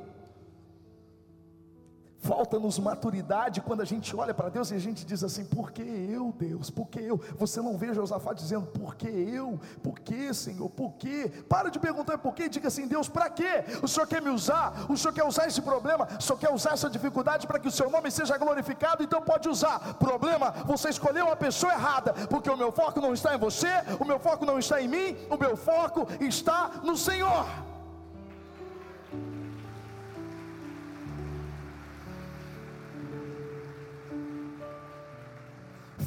Falta-nos 2.25 2.79
maturidade 2.79 3.61
quando 3.61 3.81
a 3.81 3.85
gente 3.85 4.15
olha 4.15 4.33
para 4.33 4.49
Deus 4.49 4.71
e 4.71 4.73
a 4.73 4.79
gente 4.79 5.05
diz 5.05 5.23
assim: 5.23 5.45
por 5.45 5.71
que 5.71 5.83
eu, 5.83 6.33
Deus? 6.35 6.71
Por 6.71 6.87
que 6.87 6.99
eu? 6.99 7.21
Você 7.37 7.61
não 7.61 7.77
vê 7.77 7.93
Josafá 7.93 8.33
dizendo: 8.33 8.65
por 8.65 8.95
que 8.95 9.07
eu? 9.07 9.59
Por 9.83 9.99
que, 9.99 10.33
Senhor? 10.33 10.67
Por 10.71 10.93
que? 10.93 11.29
Para 11.47 11.69
de 11.69 11.77
perguntar 11.77 12.17
por 12.17 12.33
quê, 12.33 12.49
diga 12.49 12.67
assim: 12.67 12.87
Deus, 12.87 13.07
para 13.07 13.29
quê? 13.29 13.63
O 13.83 13.87
Senhor 13.87 14.07
quer 14.07 14.23
me 14.23 14.31
usar? 14.31 14.87
O 14.89 14.97
Senhor 14.97 15.13
quer 15.13 15.23
usar 15.23 15.45
esse 15.45 15.61
problema? 15.61 16.07
O 16.19 16.21
Senhor 16.21 16.39
quer 16.39 16.51
usar 16.51 16.73
essa 16.73 16.89
dificuldade 16.89 17.45
para 17.45 17.59
que 17.59 17.67
o 17.67 17.71
seu 17.71 17.91
nome 17.91 18.09
seja 18.09 18.35
glorificado? 18.39 19.03
Então 19.03 19.21
pode 19.21 19.47
usar. 19.47 19.93
Problema, 19.99 20.49
você 20.65 20.89
escolheu 20.89 21.27
uma 21.27 21.35
pessoa 21.35 21.73
errada, 21.73 22.11
porque 22.27 22.49
o 22.49 22.57
meu 22.57 22.71
foco 22.71 22.99
não 22.99 23.13
está 23.13 23.35
em 23.35 23.37
você, 23.37 23.69
o 23.99 24.05
meu 24.05 24.17
foco 24.17 24.47
não 24.47 24.57
está 24.57 24.81
em 24.81 24.87
mim, 24.87 25.15
o 25.29 25.37
meu 25.37 25.55
foco 25.55 26.07
está 26.19 26.71
no 26.83 26.97
Senhor. 26.97 27.45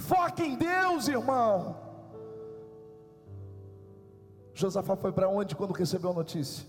Foque 0.09 0.43
em 0.43 0.57
Deus, 0.57 1.07
irmão. 1.07 1.77
Josafá 4.55 4.97
foi 4.97 5.13
para 5.13 5.29
onde 5.29 5.55
quando 5.55 5.73
recebeu 5.73 6.11
a 6.11 6.15
notícia? 6.15 6.67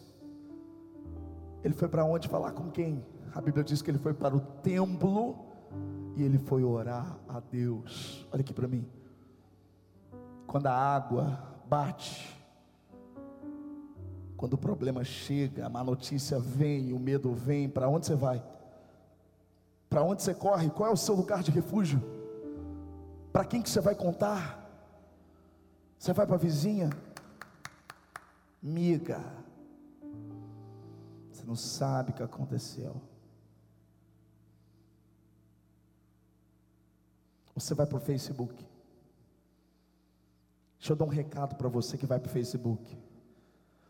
Ele 1.64 1.74
foi 1.74 1.88
para 1.88 2.04
onde 2.04 2.28
falar 2.28 2.52
com 2.52 2.70
quem? 2.70 3.02
A 3.34 3.40
Bíblia 3.40 3.64
diz 3.64 3.82
que 3.82 3.90
ele 3.90 3.98
foi 3.98 4.14
para 4.14 4.36
o 4.36 4.42
templo 4.42 5.38
e 6.18 6.24
ele 6.24 6.38
foi 6.38 6.66
orar 6.66 7.18
a 7.30 7.40
Deus. 7.40 8.28
Olha 8.30 8.42
aqui 8.42 8.54
para 8.54 8.68
mim. 8.68 8.86
Quando 10.46 10.68
a 10.68 10.74
água 10.74 11.42
bate, 11.66 12.38
quando 14.36 14.56
o 14.56 14.58
problema 14.58 15.02
chega, 15.06 15.66
a 15.66 15.70
má 15.70 15.82
notícia 15.82 16.38
vem, 16.40 16.92
o 16.92 17.00
medo 17.00 17.34
vem, 17.34 17.70
para 17.70 17.88
onde 17.88 18.06
você 18.06 18.16
vai? 18.16 18.44
Para 19.90 20.04
onde 20.04 20.24
você 20.24 20.34
corre? 20.34 20.70
Qual 20.70 20.90
é 20.90 20.92
o 20.92 20.98
seu 20.98 21.16
lugar 21.16 21.42
de 21.42 21.52
refúgio? 21.52 22.19
Para 23.32 23.46
quem 23.46 23.62
que 23.62 23.70
você 23.70 23.80
vai 23.80 23.96
contar? 23.96 24.68
Você 25.98 26.14
vai 26.14 26.26
para 26.26 26.36
a 26.36 26.40
vizinha? 26.40 26.90
Miga, 28.62 29.24
você 31.32 31.44
não 31.46 31.56
sabe 31.56 32.12
o 32.12 32.14
que 32.14 32.24
aconteceu. 32.24 33.02
Você 37.54 37.74
vai 37.74 37.86
para 37.86 37.98
o 37.98 38.02
Facebook. 38.02 38.66
Deixa 40.78 40.94
eu 40.94 40.96
dar 40.96 41.06
um 41.06 41.10
recado 41.10 41.56
para 41.56 41.68
você 41.68 41.98
que 41.98 42.06
vai 42.06 42.20
para 42.20 42.30
o 42.30 42.32
Facebook. 42.32 42.98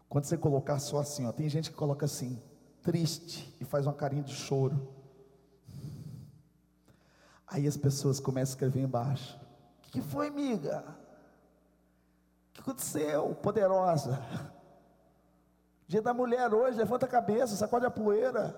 Quando 0.08 0.26
você 0.26 0.38
colocar 0.38 0.80
só 0.80 0.98
assim, 1.00 1.26
ó, 1.28 1.32
tem 1.32 1.48
gente 1.48 1.70
que 1.70 1.78
coloca 1.78 2.06
assim, 2.06 2.42
triste, 2.82 3.56
e 3.62 3.66
faz 3.66 3.86
uma 3.86 3.94
carinha 3.94 4.24
de 4.24 4.34
choro. 4.34 4.99
Aí 7.50 7.68
as 7.68 7.76
pessoas 7.76 8.20
começam 8.20 8.52
a 8.52 8.56
escrever 8.56 8.82
embaixo: 8.82 9.36
O 9.80 9.82
que, 9.82 9.92
que 9.94 10.02
foi, 10.02 10.28
amiga? 10.28 10.84
O 12.50 12.54
que 12.54 12.62
aconteceu, 12.62 13.34
poderosa? 13.36 14.22
Dia 15.88 16.02
da 16.02 16.14
mulher 16.14 16.54
hoje, 16.54 16.78
levanta 16.78 17.08
a 17.08 17.10
cabeça, 17.10 17.56
sacode 17.56 17.86
a 17.86 17.90
poeira. 17.90 18.56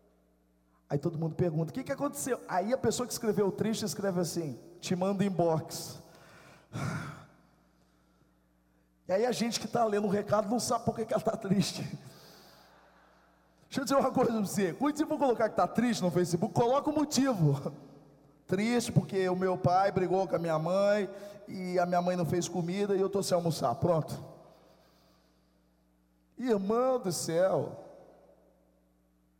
Aí 0.88 0.98
todo 0.98 1.18
mundo 1.18 1.34
pergunta: 1.34 1.70
O 1.70 1.74
que, 1.74 1.84
que 1.84 1.92
aconteceu? 1.92 2.40
Aí 2.48 2.72
a 2.72 2.78
pessoa 2.78 3.06
que 3.06 3.12
escreveu 3.12 3.52
triste 3.52 3.84
escreve 3.84 4.20
assim: 4.20 4.58
Te 4.80 4.96
manda 4.96 5.24
inbox. 5.24 6.00
E 9.08 9.12
aí 9.12 9.24
a 9.24 9.30
gente 9.30 9.60
que 9.60 9.66
está 9.66 9.84
lendo 9.84 10.08
o 10.08 10.10
recado 10.10 10.50
não 10.50 10.58
sabe 10.58 10.84
por 10.84 10.96
que, 10.96 11.06
que 11.06 11.14
ela 11.14 11.20
está 11.20 11.36
triste. 11.36 11.80
Deixa 13.68 13.80
eu 13.80 13.84
dizer 13.84 13.94
uma 13.94 14.10
coisa 14.10 14.32
para 14.32 14.40
você: 14.40 14.72
quando 14.72 14.96
você 14.96 15.06
for 15.06 15.16
colocar 15.16 15.44
que 15.48 15.52
está 15.52 15.68
triste 15.68 16.02
no 16.02 16.10
Facebook, 16.10 16.52
coloca 16.52 16.90
o 16.90 16.92
motivo. 16.92 17.72
Triste 18.46 18.92
porque 18.92 19.28
o 19.28 19.36
meu 19.36 19.58
pai 19.58 19.90
brigou 19.90 20.26
com 20.26 20.36
a 20.36 20.38
minha 20.38 20.58
mãe 20.58 21.08
e 21.48 21.78
a 21.78 21.86
minha 21.86 22.00
mãe 22.00 22.16
não 22.16 22.26
fez 22.26 22.48
comida 22.48 22.94
e 22.94 23.00
eu 23.00 23.06
estou 23.06 23.22
sem 23.22 23.34
almoçar. 23.34 23.74
Pronto. 23.76 24.14
Irmão 26.38 26.98
do 26.98 27.10
céu, 27.10 27.85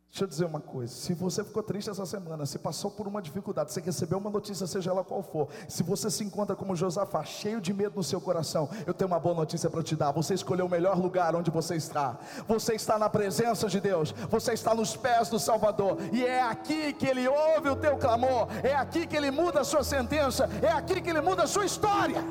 Deixa 0.09 0.23
eu 0.23 0.27
dizer 0.27 0.45
uma 0.45 0.59
coisa: 0.59 0.93
se 0.93 1.13
você 1.13 1.43
ficou 1.43 1.61
triste 1.61 1.89
essa 1.89 2.05
semana, 2.05 2.45
se 2.45 2.57
passou 2.57 2.89
por 2.89 3.07
uma 3.07 3.21
dificuldade, 3.21 3.71
você 3.71 3.81
recebeu 3.81 4.17
uma 4.17 4.29
notícia, 4.29 4.65
seja 4.65 4.89
ela 4.89 5.03
qual 5.03 5.21
for, 5.21 5.49
se 5.67 5.83
você 5.83 6.09
se 6.09 6.23
encontra 6.23 6.55
como 6.55 6.75
Josafá, 6.75 7.23
cheio 7.23 7.61
de 7.61 7.73
medo 7.73 7.95
no 7.95 8.03
seu 8.03 8.19
coração, 8.19 8.69
eu 8.85 8.93
tenho 8.93 9.09
uma 9.09 9.19
boa 9.19 9.35
notícia 9.35 9.69
para 9.69 9.83
te 9.83 9.95
dar: 9.95 10.11
você 10.11 10.33
escolheu 10.33 10.65
o 10.65 10.69
melhor 10.69 10.97
lugar 10.97 11.35
onde 11.35 11.51
você 11.51 11.75
está, 11.75 12.17
você 12.47 12.73
está 12.73 12.97
na 12.97 13.09
presença 13.09 13.67
de 13.67 13.79
Deus, 13.79 14.11
você 14.29 14.53
está 14.53 14.73
nos 14.73 14.95
pés 14.95 15.29
do 15.29 15.37
Salvador, 15.37 15.97
e 16.11 16.25
é 16.25 16.41
aqui 16.41 16.93
que 16.93 17.05
Ele 17.05 17.27
ouve 17.27 17.69
o 17.69 17.75
teu 17.75 17.97
clamor, 17.97 18.47
é 18.63 18.73
aqui 18.73 19.05
que 19.05 19.15
Ele 19.15 19.29
muda 19.29 19.61
a 19.61 19.63
sua 19.63 19.83
sentença, 19.83 20.49
é 20.61 20.71
aqui 20.71 21.01
que 21.01 21.09
Ele 21.09 21.21
muda 21.21 21.43
a 21.43 21.47
sua 21.47 21.65
história, 21.65 22.23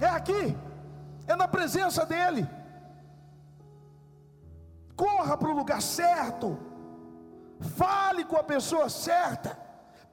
é 0.00 0.06
aqui, 0.06 0.56
é 1.26 1.36
na 1.36 1.48
presença 1.48 2.06
dEle 2.06 2.48
corra 4.98 5.36
para 5.36 5.48
o 5.48 5.56
lugar 5.60 5.80
certo, 5.80 6.58
fale 7.60 8.24
com 8.24 8.36
a 8.36 8.42
pessoa 8.42 8.88
certa, 8.88 9.56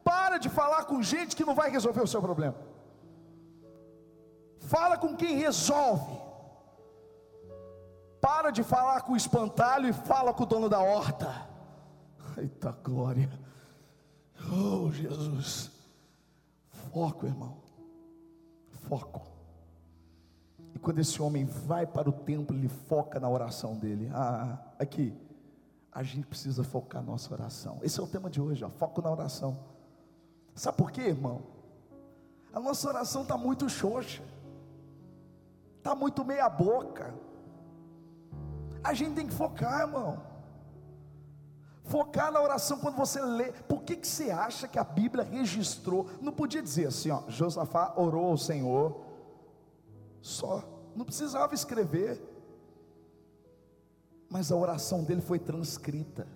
para 0.04 0.38
de 0.38 0.48
falar 0.48 0.86
com 0.86 1.02
gente 1.02 1.36
que 1.36 1.44
não 1.44 1.56
vai 1.56 1.72
resolver 1.72 2.02
o 2.02 2.08
seu 2.08 2.22
problema. 2.22 2.56
Fala 4.60 4.98
com 4.98 5.16
quem 5.16 5.38
resolve. 5.38 6.24
Para 8.22 8.52
de 8.52 8.64
falar 8.64 9.02
com 9.02 9.14
o 9.14 9.18
espantalho 9.18 9.90
e 9.90 9.94
fala 9.94 10.34
com 10.34 10.44
o 10.44 10.46
dono 10.46 10.70
da 10.70 10.80
horta. 10.80 11.48
Eita 12.38 12.72
glória. 12.84 13.30
Oh 14.52 14.92
Jesus. 14.92 15.72
Foco, 16.92 17.26
irmão. 17.26 17.58
Foco. 18.88 19.35
Quando 20.86 21.00
esse 21.00 21.20
homem 21.20 21.46
vai 21.46 21.88
para 21.88 22.08
o 22.08 22.12
templo, 22.12 22.56
ele 22.56 22.68
foca 22.68 23.20
na 23.20 23.28
oração 23.28 23.76
dele. 23.76 24.08
Ah, 24.14 24.60
aqui, 24.78 25.18
a 25.92 26.04
gente 26.04 26.28
precisa 26.28 26.64
focar 26.64 27.02
nossa 27.02 27.34
oração. 27.34 27.80
Esse 27.82 28.00
é 28.00 28.04
o 28.04 28.08
tema 28.08 28.30
de 28.30 28.40
hoje, 28.40 28.64
ó, 28.64 28.70
foco 28.70 29.02
na 29.02 29.10
oração. 29.10 29.58
Sabe 30.54 30.78
por 30.78 30.92
quê, 30.92 31.02
irmão? 31.02 31.42
A 32.54 32.60
nossa 32.60 32.88
oração 32.88 33.24
está 33.24 33.36
muito 33.36 33.68
xoxa, 33.68 34.22
está 35.80 35.96
muito 35.96 36.24
meia 36.24 36.48
boca. 36.48 37.16
A 38.84 38.94
gente 38.94 39.16
tem 39.16 39.26
que 39.26 39.34
focar, 39.34 39.88
irmão. 39.88 40.22
Focar 41.86 42.32
na 42.32 42.40
oração 42.40 42.78
quando 42.78 42.96
você 42.96 43.20
lê. 43.20 43.52
Por 43.52 43.82
que, 43.82 43.96
que 43.96 44.08
você 44.08 44.30
acha 44.30 44.68
que 44.68 44.78
a 44.78 44.84
Bíblia 44.84 45.24
registrou? 45.24 46.08
Não 46.22 46.32
podia 46.32 46.62
dizer 46.62 46.90
assim, 46.90 47.10
ó, 47.10 47.24
Josafá 47.28 47.92
orou 47.98 48.28
ao 48.28 48.38
Senhor 48.38 49.04
só, 50.22 50.75
não 50.96 51.06
precisava 51.06 51.54
escrever, 51.54 52.22
mas 54.30 54.52
a 54.52 54.56
oração 54.56 55.04
dele 55.04 55.22
foi 55.22 55.38
transcrita, 55.38 56.28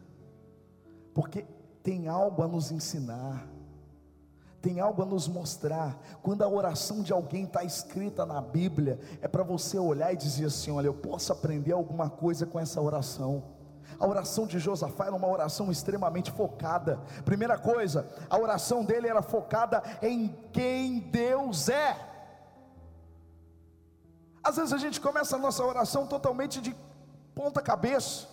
porque 1.13 1.45
tem 1.81 2.07
algo 2.07 2.43
a 2.43 2.47
nos 2.47 2.71
ensinar, 2.71 3.47
tem 4.61 4.79
algo 4.79 5.01
a 5.01 5.05
nos 5.05 5.27
mostrar. 5.27 5.97
Quando 6.21 6.43
a 6.43 6.47
oração 6.47 7.01
de 7.01 7.13
alguém 7.13 7.45
está 7.45 7.63
escrita 7.63 8.25
na 8.25 8.41
Bíblia, 8.41 8.99
é 9.21 9.27
para 9.27 9.43
você 9.43 9.77
olhar 9.77 10.13
e 10.13 10.17
dizer 10.17 10.45
assim: 10.45 10.71
olha, 10.71 10.87
eu 10.87 10.93
posso 10.93 11.31
aprender 11.31 11.71
alguma 11.71 12.09
coisa 12.09 12.45
com 12.45 12.59
essa 12.59 12.81
oração. 12.81 13.43
A 13.97 14.07
oração 14.07 14.45
de 14.45 14.59
Josafá 14.59 15.07
era 15.07 15.15
uma 15.15 15.27
oração 15.27 15.71
extremamente 15.71 16.31
focada. 16.31 16.99
Primeira 17.25 17.57
coisa, 17.57 18.07
a 18.29 18.37
oração 18.37 18.83
dele 18.83 19.07
era 19.07 19.21
focada 19.21 19.81
em 20.01 20.35
quem 20.51 20.99
Deus 20.99 21.69
é. 21.69 22.08
Às 24.49 24.55
vezes 24.57 24.73
a 24.73 24.79
gente 24.79 24.99
começa 24.99 25.35
a 25.35 25.39
nossa 25.39 25.63
oração 25.63 26.07
totalmente 26.07 26.59
de 26.59 26.75
ponta 27.35 27.61
cabeça. 27.61 28.27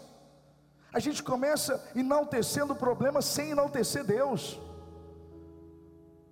A 0.91 0.99
gente 0.99 1.23
começa 1.23 1.73
enaltecendo 1.95 2.73
o 2.73 2.77
problema 2.77 3.21
sem 3.21 3.51
enaltecer 3.51 4.03
Deus. 4.03 4.59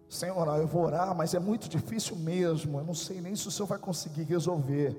Senhor, 0.08 0.46
eu 0.58 0.66
vou 0.66 0.84
orar, 0.84 1.14
mas 1.14 1.34
é 1.34 1.38
muito 1.38 1.68
difícil 1.68 2.16
mesmo. 2.16 2.78
Eu 2.78 2.84
não 2.84 2.94
sei 2.94 3.20
nem 3.20 3.36
se 3.36 3.46
o 3.46 3.50
Senhor 3.50 3.66
vai 3.66 3.78
conseguir 3.78 4.22
resolver. 4.22 4.96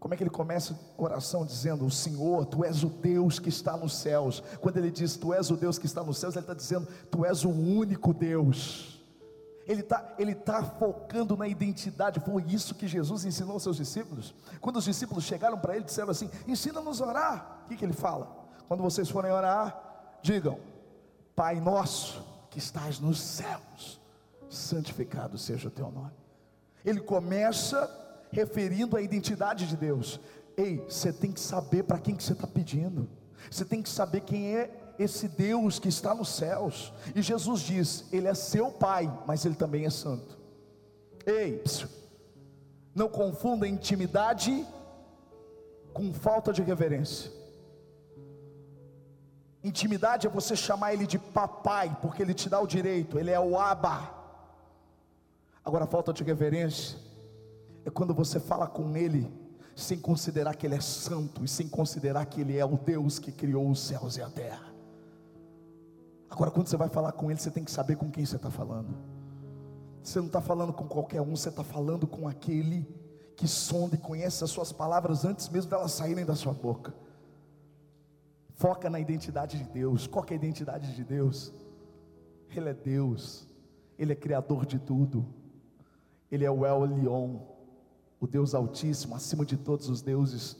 Como 0.00 0.12
é 0.12 0.16
que 0.16 0.24
ele 0.24 0.30
começa 0.30 0.74
a 0.74 1.02
oração 1.02 1.46
dizendo: 1.46 1.86
O 1.86 1.90
Senhor, 1.92 2.44
Tu 2.46 2.64
és 2.64 2.82
o 2.82 2.88
Deus 2.88 3.38
que 3.38 3.50
está 3.50 3.76
nos 3.76 3.96
céus. 3.96 4.42
Quando 4.60 4.78
ele 4.78 4.90
diz 4.90 5.16
Tu 5.16 5.32
és 5.32 5.48
o 5.48 5.56
Deus 5.56 5.78
que 5.78 5.86
está 5.86 6.02
nos 6.02 6.18
céus, 6.18 6.34
ele 6.34 6.42
está 6.42 6.54
dizendo: 6.54 6.88
Tu 7.08 7.24
és 7.24 7.44
o 7.44 7.50
único 7.50 8.12
Deus. 8.12 8.97
Ele 9.68 9.82
está 9.82 10.14
ele 10.18 10.34
tá 10.34 10.64
focando 10.64 11.36
na 11.36 11.46
identidade. 11.46 12.20
Foi 12.20 12.42
isso 12.48 12.74
que 12.74 12.88
Jesus 12.88 13.26
ensinou 13.26 13.52
aos 13.52 13.62
seus 13.62 13.76
discípulos. 13.76 14.34
Quando 14.62 14.78
os 14.78 14.84
discípulos 14.84 15.24
chegaram 15.24 15.58
para 15.58 15.76
ele, 15.76 15.84
disseram 15.84 16.10
assim: 16.10 16.30
Ensina-nos 16.46 17.02
a 17.02 17.06
orar. 17.06 17.60
O 17.64 17.68
que, 17.68 17.76
que 17.76 17.84
ele 17.84 17.92
fala? 17.92 18.34
Quando 18.66 18.82
vocês 18.82 19.10
forem 19.10 19.30
orar, 19.30 20.18
digam: 20.22 20.58
Pai 21.36 21.60
nosso 21.60 22.24
que 22.48 22.58
estás 22.58 22.98
nos 22.98 23.20
céus, 23.20 24.00
santificado 24.48 25.36
seja 25.36 25.68
o 25.68 25.70
teu 25.70 25.90
nome. 25.90 26.16
Ele 26.82 27.00
começa 27.00 27.90
referindo 28.32 28.96
a 28.96 29.02
identidade 29.02 29.66
de 29.66 29.76
Deus. 29.76 30.18
Ei, 30.56 30.78
você 30.88 31.12
tem 31.12 31.30
que 31.30 31.40
saber 31.40 31.82
para 31.82 31.98
quem 31.98 32.16
que 32.16 32.24
você 32.24 32.32
está 32.32 32.46
pedindo. 32.46 33.06
Você 33.50 33.66
tem 33.66 33.82
que 33.82 33.88
saber 33.88 34.22
quem 34.22 34.56
é 34.56 34.87
esse 34.98 35.28
Deus 35.28 35.78
que 35.78 35.88
está 35.88 36.14
nos 36.14 36.28
céus. 36.28 36.92
E 37.14 37.22
Jesus 37.22 37.60
diz: 37.60 38.04
Ele 38.12 38.26
é 38.26 38.34
seu 38.34 38.70
Pai, 38.70 39.10
mas 39.26 39.44
Ele 39.44 39.54
também 39.54 39.84
é 39.84 39.90
santo. 39.90 40.38
Ei, 41.24 41.62
não 42.94 43.08
confunda 43.08 43.68
intimidade 43.68 44.66
com 45.92 46.12
falta 46.12 46.52
de 46.52 46.62
reverência. 46.62 47.30
Intimidade 49.62 50.26
é 50.26 50.30
você 50.30 50.56
chamar 50.56 50.94
Ele 50.94 51.06
de 51.06 51.18
papai, 51.18 51.96
porque 52.00 52.22
Ele 52.22 52.34
te 52.34 52.48
dá 52.48 52.60
o 52.60 52.66
direito, 52.66 53.18
Ele 53.18 53.30
é 53.30 53.40
o 53.40 53.58
Abba. 53.58 54.14
Agora, 55.64 55.86
falta 55.86 56.12
de 56.12 56.24
reverência 56.24 56.98
é 57.84 57.90
quando 57.90 58.14
você 58.14 58.40
fala 58.40 58.66
com 58.66 58.96
Ele 58.96 59.30
sem 59.76 59.98
considerar 59.98 60.56
que 60.56 60.66
Ele 60.66 60.74
é 60.74 60.80
santo 60.80 61.44
e 61.44 61.48
sem 61.48 61.68
considerar 61.68 62.26
que 62.26 62.40
Ele 62.40 62.56
é 62.56 62.64
o 62.64 62.76
Deus 62.76 63.18
que 63.18 63.30
criou 63.30 63.70
os 63.70 63.80
céus 63.80 64.16
e 64.16 64.22
a 64.22 64.28
terra. 64.28 64.77
Agora, 66.30 66.50
quando 66.50 66.68
você 66.68 66.76
vai 66.76 66.88
falar 66.88 67.12
com 67.12 67.30
ele, 67.30 67.40
você 67.40 67.50
tem 67.50 67.64
que 67.64 67.70
saber 67.70 67.96
com 67.96 68.10
quem 68.10 68.24
você 68.24 68.36
está 68.36 68.50
falando. 68.50 68.94
Você 70.02 70.18
não 70.18 70.26
está 70.26 70.40
falando 70.40 70.72
com 70.72 70.86
qualquer 70.86 71.20
um, 71.20 71.36
você 71.36 71.48
está 71.48 71.64
falando 71.64 72.06
com 72.06 72.28
aquele 72.28 72.86
que 73.36 73.46
sonda 73.46 73.94
e 73.94 73.98
conhece 73.98 74.42
as 74.42 74.50
suas 74.50 74.72
palavras 74.72 75.24
antes 75.24 75.48
mesmo 75.48 75.70
delas 75.70 75.92
saírem 75.92 76.24
da 76.24 76.34
sua 76.34 76.52
boca. 76.52 76.94
Foca 78.54 78.90
na 78.90 78.98
identidade 78.98 79.58
de 79.58 79.64
Deus. 79.64 80.06
Qual 80.06 80.24
é 80.28 80.32
a 80.32 80.36
identidade 80.36 80.94
de 80.94 81.04
Deus? 81.04 81.52
Ele 82.50 82.70
é 82.70 82.74
Deus, 82.74 83.46
Ele 83.98 84.12
é 84.12 84.16
Criador 84.16 84.66
de 84.66 84.78
tudo, 84.78 85.24
Ele 86.30 86.44
é 86.44 86.50
o 86.50 86.66
El 86.66 86.84
o 88.20 88.26
Deus 88.26 88.54
Altíssimo, 88.54 89.14
acima 89.14 89.44
de 89.44 89.56
todos 89.56 89.88
os 89.88 90.02
deuses. 90.02 90.56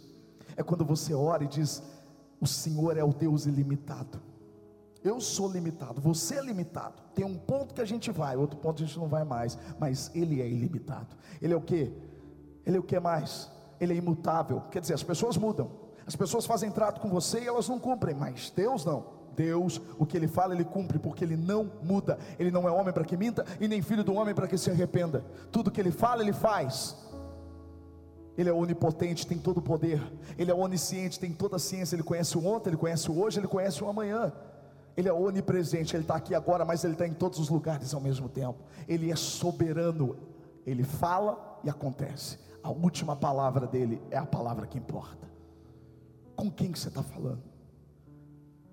É 0.56 0.62
quando 0.62 0.84
você 0.84 1.12
ora 1.14 1.44
e 1.44 1.48
diz: 1.48 1.82
O 2.40 2.46
Senhor 2.46 2.96
é 2.96 3.02
o 3.02 3.12
Deus 3.12 3.46
ilimitado. 3.46 4.20
Eu 5.02 5.20
sou 5.20 5.50
limitado, 5.50 6.00
você 6.00 6.36
é 6.36 6.42
limitado. 6.42 7.02
Tem 7.14 7.24
um 7.24 7.36
ponto 7.36 7.74
que 7.74 7.80
a 7.80 7.84
gente 7.84 8.10
vai, 8.10 8.36
outro 8.36 8.58
ponto 8.58 8.82
a 8.82 8.86
gente 8.86 8.98
não 8.98 9.06
vai 9.06 9.24
mais, 9.24 9.56
mas 9.78 10.10
ele 10.14 10.42
é 10.42 10.48
ilimitado. 10.48 11.16
Ele 11.40 11.54
é 11.54 11.56
o 11.56 11.60
que? 11.60 11.92
Ele 12.66 12.76
é 12.76 12.80
o 12.80 12.82
que 12.82 12.98
mais? 12.98 13.50
Ele 13.80 13.94
é 13.94 13.96
imutável. 13.96 14.62
Quer 14.70 14.80
dizer, 14.80 14.94
as 14.94 15.02
pessoas 15.02 15.36
mudam. 15.36 15.70
As 16.06 16.16
pessoas 16.16 16.46
fazem 16.46 16.70
trato 16.70 17.00
com 17.00 17.08
você 17.08 17.40
e 17.40 17.46
elas 17.46 17.68
não 17.68 17.78
cumprem, 17.78 18.14
mas 18.14 18.50
Deus 18.50 18.84
não. 18.84 19.18
Deus, 19.36 19.80
o 19.96 20.04
que 20.04 20.16
ele 20.16 20.26
fala, 20.26 20.52
ele 20.52 20.64
cumpre, 20.64 20.98
porque 20.98 21.22
ele 21.22 21.36
não 21.36 21.70
muda. 21.80 22.18
Ele 22.38 22.50
não 22.50 22.66
é 22.66 22.72
homem 22.72 22.92
para 22.92 23.04
que 23.04 23.16
minta 23.16 23.44
e 23.60 23.68
nem 23.68 23.80
filho 23.80 24.02
do 24.02 24.12
homem 24.14 24.34
para 24.34 24.48
que 24.48 24.58
se 24.58 24.68
arrependa. 24.68 25.24
Tudo 25.52 25.70
que 25.70 25.80
ele 25.80 25.92
fala, 25.92 26.22
ele 26.22 26.32
faz. 26.32 26.96
Ele 28.36 28.48
é 28.48 28.52
onipotente, 28.52 29.26
tem 29.26 29.38
todo 29.38 29.58
o 29.58 29.62
poder. 29.62 30.02
Ele 30.36 30.50
é 30.50 30.54
onisciente, 30.54 31.20
tem 31.20 31.32
toda 31.32 31.56
a 31.56 31.58
ciência. 31.58 31.94
Ele 31.94 32.02
conhece 32.02 32.36
o 32.36 32.44
ontem, 32.44 32.70
ele 32.70 32.76
conhece 32.76 33.10
o 33.10 33.20
hoje, 33.20 33.38
ele 33.38 33.46
conhece 33.46 33.82
o 33.84 33.88
amanhã. 33.88 34.32
Ele 34.98 35.08
é 35.08 35.12
onipresente, 35.12 35.94
Ele 35.94 36.02
está 36.02 36.16
aqui 36.16 36.34
agora, 36.34 36.64
mas 36.64 36.82
Ele 36.82 36.94
está 36.94 37.06
em 37.06 37.14
todos 37.14 37.38
os 37.38 37.48
lugares 37.48 37.94
ao 37.94 38.00
mesmo 38.00 38.28
tempo. 38.28 38.58
Ele 38.88 39.12
é 39.12 39.14
soberano, 39.14 40.16
Ele 40.66 40.82
fala 40.82 41.60
e 41.62 41.70
acontece. 41.70 42.36
A 42.64 42.70
última 42.70 43.14
palavra 43.14 43.64
dele 43.64 44.02
é 44.10 44.18
a 44.18 44.26
palavra 44.26 44.66
que 44.66 44.76
importa. 44.76 45.30
Com 46.34 46.50
quem 46.50 46.72
que 46.72 46.80
você 46.80 46.88
está 46.88 47.00
falando? 47.00 47.44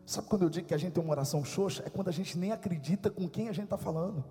Sabe 0.03 0.27
quando 0.27 0.41
eu 0.41 0.49
digo 0.49 0.67
que 0.67 0.73
a 0.73 0.79
gente 0.79 0.93
tem 0.93 1.03
uma 1.03 1.11
oração 1.11 1.45
xoxa? 1.45 1.83
É 1.85 1.91
quando 1.91 2.07
a 2.07 2.11
gente 2.11 2.39
nem 2.39 2.51
acredita 2.51 3.11
com 3.11 3.29
quem 3.29 3.47
a 3.47 3.51
gente 3.51 3.65
está 3.65 3.77
falando. 3.77 4.25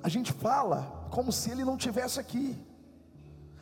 A 0.00 0.08
gente 0.08 0.32
fala 0.32 1.08
como 1.10 1.32
se 1.32 1.50
ele 1.50 1.64
não 1.64 1.76
tivesse 1.76 2.20
aqui. 2.20 2.56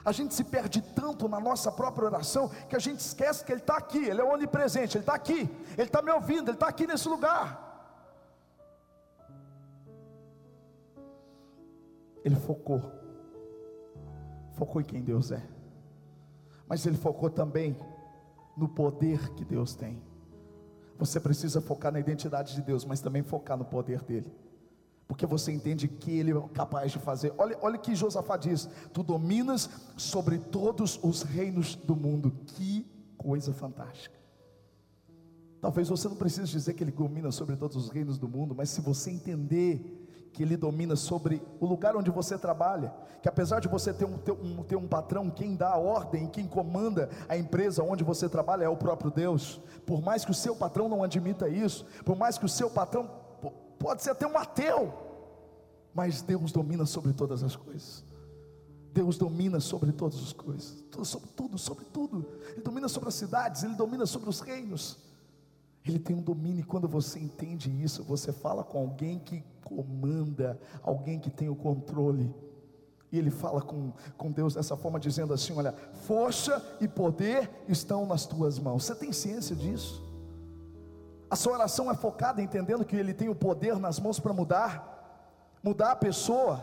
A 0.05 0.11
gente 0.11 0.35
se 0.35 0.45
perde 0.45 0.83
tanto 0.83 1.29
na 1.29 1.39
nossa 1.39 1.71
própria 1.71 2.07
oração 2.07 2.49
que 2.69 2.75
a 2.75 2.79
gente 2.79 3.01
esquece 3.01 3.45
que 3.45 3.53
Ele 3.53 3.61
está 3.61 3.77
aqui, 3.77 4.05
Ele 4.05 4.21
é 4.21 4.25
onipresente, 4.25 4.97
Ele 4.97 5.03
está 5.03 5.15
aqui, 5.15 5.49
Ele 5.77 5.83
está 5.83 6.03
me 6.03 6.11
ouvindo, 6.11 6.49
Ele 6.49 6.57
está 6.57 6.69
aqui 6.69 6.87
nesse 6.87 7.09
lugar. 7.09 7.71
Ele 12.25 12.37
focou, 12.37 12.81
focou 14.55 14.81
em 14.81 14.85
quem 14.85 15.03
Deus 15.03 15.33
é, 15.33 15.43
mas 16.69 16.87
Ele 16.87 16.97
focou 16.97 17.31
também 17.31 17.77
no 18.57 18.69
poder 18.69 19.33
que 19.35 19.45
Deus 19.45 19.75
tem. 19.75 20.03
Você 20.99 21.19
precisa 21.19 21.61
focar 21.61 21.93
na 21.93 21.99
identidade 21.99 22.55
de 22.55 22.63
Deus, 22.63 22.85
mas 22.85 23.01
também 23.01 23.23
focar 23.23 23.57
no 23.57 23.65
poder 23.65 24.03
dEle 24.03 24.42
porque 25.13 25.27
você 25.27 25.53
entende 25.53 25.87
que 25.87 26.11
Ele 26.11 26.33
é 26.33 26.41
capaz 26.55 26.91
de 26.91 26.99
fazer. 26.99 27.35
Olha, 27.37 27.55
olha 27.61 27.77
que 27.77 27.95
Josafá 27.95 28.39
diz: 28.39 28.67
Tu 28.95 29.03
dominas 29.03 29.69
sobre 29.95 30.39
todos 30.39 30.99
os 31.03 31.23
reinos 31.23 31.75
do 31.75 31.95
mundo. 31.95 32.33
Que 32.47 32.91
coisa 33.19 33.53
fantástica. 33.53 34.17
Talvez 35.61 35.91
você 35.91 36.09
não 36.09 36.17
precise 36.17 36.51
dizer 36.51 36.73
que 36.73 36.83
Ele 36.83 36.91
domina 36.91 37.31
sobre 37.31 37.57
todos 37.57 37.77
os 37.77 37.91
reinos 37.91 38.17
do 38.17 38.27
mundo, 38.27 38.55
mas 38.55 38.71
se 38.71 38.81
você 38.81 39.11
entender 39.11 40.09
que 40.33 40.43
Ele 40.43 40.57
domina 40.57 40.97
sobre 40.97 41.43
o 41.61 41.67
lugar 41.67 41.95
onde 41.95 42.11
você 42.11 42.39
trabalha, 42.39 42.91
que 43.21 43.29
apesar 43.29 43.61
de 43.61 43.69
você 43.69 43.93
ter 43.93 44.07
um, 44.07 44.17
ter 44.17 44.33
um, 44.33 44.63
ter 44.63 44.77
um 44.77 44.89
patrão, 44.89 45.29
quem 45.29 45.55
dá 45.55 45.73
a 45.73 45.79
ordem, 45.79 46.27
quem 46.27 46.47
comanda 46.47 47.11
a 47.29 47.37
empresa 47.37 47.85
onde 47.85 48.03
você 48.03 48.31
trabalha 48.31 48.65
é 48.65 48.69
o 48.69 48.79
próprio 48.79 49.11
Deus, 49.11 49.61
por 49.85 50.01
mais 50.01 50.25
que 50.25 50.31
o 50.31 50.35
seu 50.35 50.57
patrão 50.57 50.89
não 50.89 51.03
admita 51.03 51.51
isso, 51.51 51.85
por 52.03 52.17
mais 52.17 52.39
que 52.39 52.47
o 52.47 52.49
seu 52.49 52.71
patrão 52.71 53.21
pode 53.83 54.03
ser 54.03 54.11
até 54.11 54.27
um 54.27 54.39
ateu, 54.39 54.93
mas 55.93 56.23
Deus 56.23 56.53
domina 56.53 56.87
sobre 56.87 57.13
todas 57.13 57.43
as 57.43 57.57
coisas. 57.57 58.05
Deus 58.93 59.17
domina 59.17 59.59
sobre 59.59 59.91
todas 59.91 60.19
as 60.23 60.33
coisas, 60.33 60.85
sobre 61.05 61.29
tudo, 61.31 61.59
sobre 61.59 61.85
tudo. 61.87 62.27
Ele 62.51 62.61
domina 62.61 62.89
sobre 62.89 63.09
as 63.09 63.15
cidades, 63.15 63.63
ele 63.63 63.75
domina 63.75 64.07
sobre 64.07 64.29
os 64.29 64.41
reinos. 64.41 64.99
Ele 65.85 65.99
tem 65.99 66.15
um 66.15 66.23
domínio, 66.23 66.61
e 66.61 66.65
quando 66.65 66.87
você 66.87 67.19
entende 67.19 67.71
isso, 67.83 68.05
você 68.05 68.33
fala 68.33 68.63
com 68.63 68.79
alguém 68.79 69.19
que 69.19 69.43
comanda, 69.65 70.61
alguém 70.83 71.19
que 71.19 71.31
tem 71.31 71.49
o 71.49 71.57
controle. 71.57 72.33
E 73.11 73.19
ele 73.19 73.31
fala 73.31 73.61
com, 73.61 73.93
com 74.17 74.31
Deus 74.31 74.55
dessa 74.55 74.77
forma, 74.77 75.01
dizendo 75.01 75.35
assim: 75.35 75.55
Olha, 75.55 75.73
força 76.07 76.63
e 76.81 76.87
poder 76.87 77.51
estão 77.69 78.07
nas 78.07 78.27
tuas 78.27 78.59
mãos. 78.59 78.85
Você 78.85 78.95
tem 78.95 79.13
ciência 79.13 79.57
disso? 79.57 80.03
A 81.33 81.37
sua 81.43 81.55
oração 81.55 81.91
é 81.91 81.95
focada 81.95 82.43
entendendo 82.43 82.85
que 82.85 82.95
Ele 82.95 83.15
tem 83.15 83.31
o 83.31 83.35
poder 83.35 83.79
nas 83.79 83.99
mãos 83.99 84.21
para 84.21 84.35
mudar, 84.35 84.71
mudar 85.63 85.93
a 85.93 85.97
pessoa. 85.97 86.63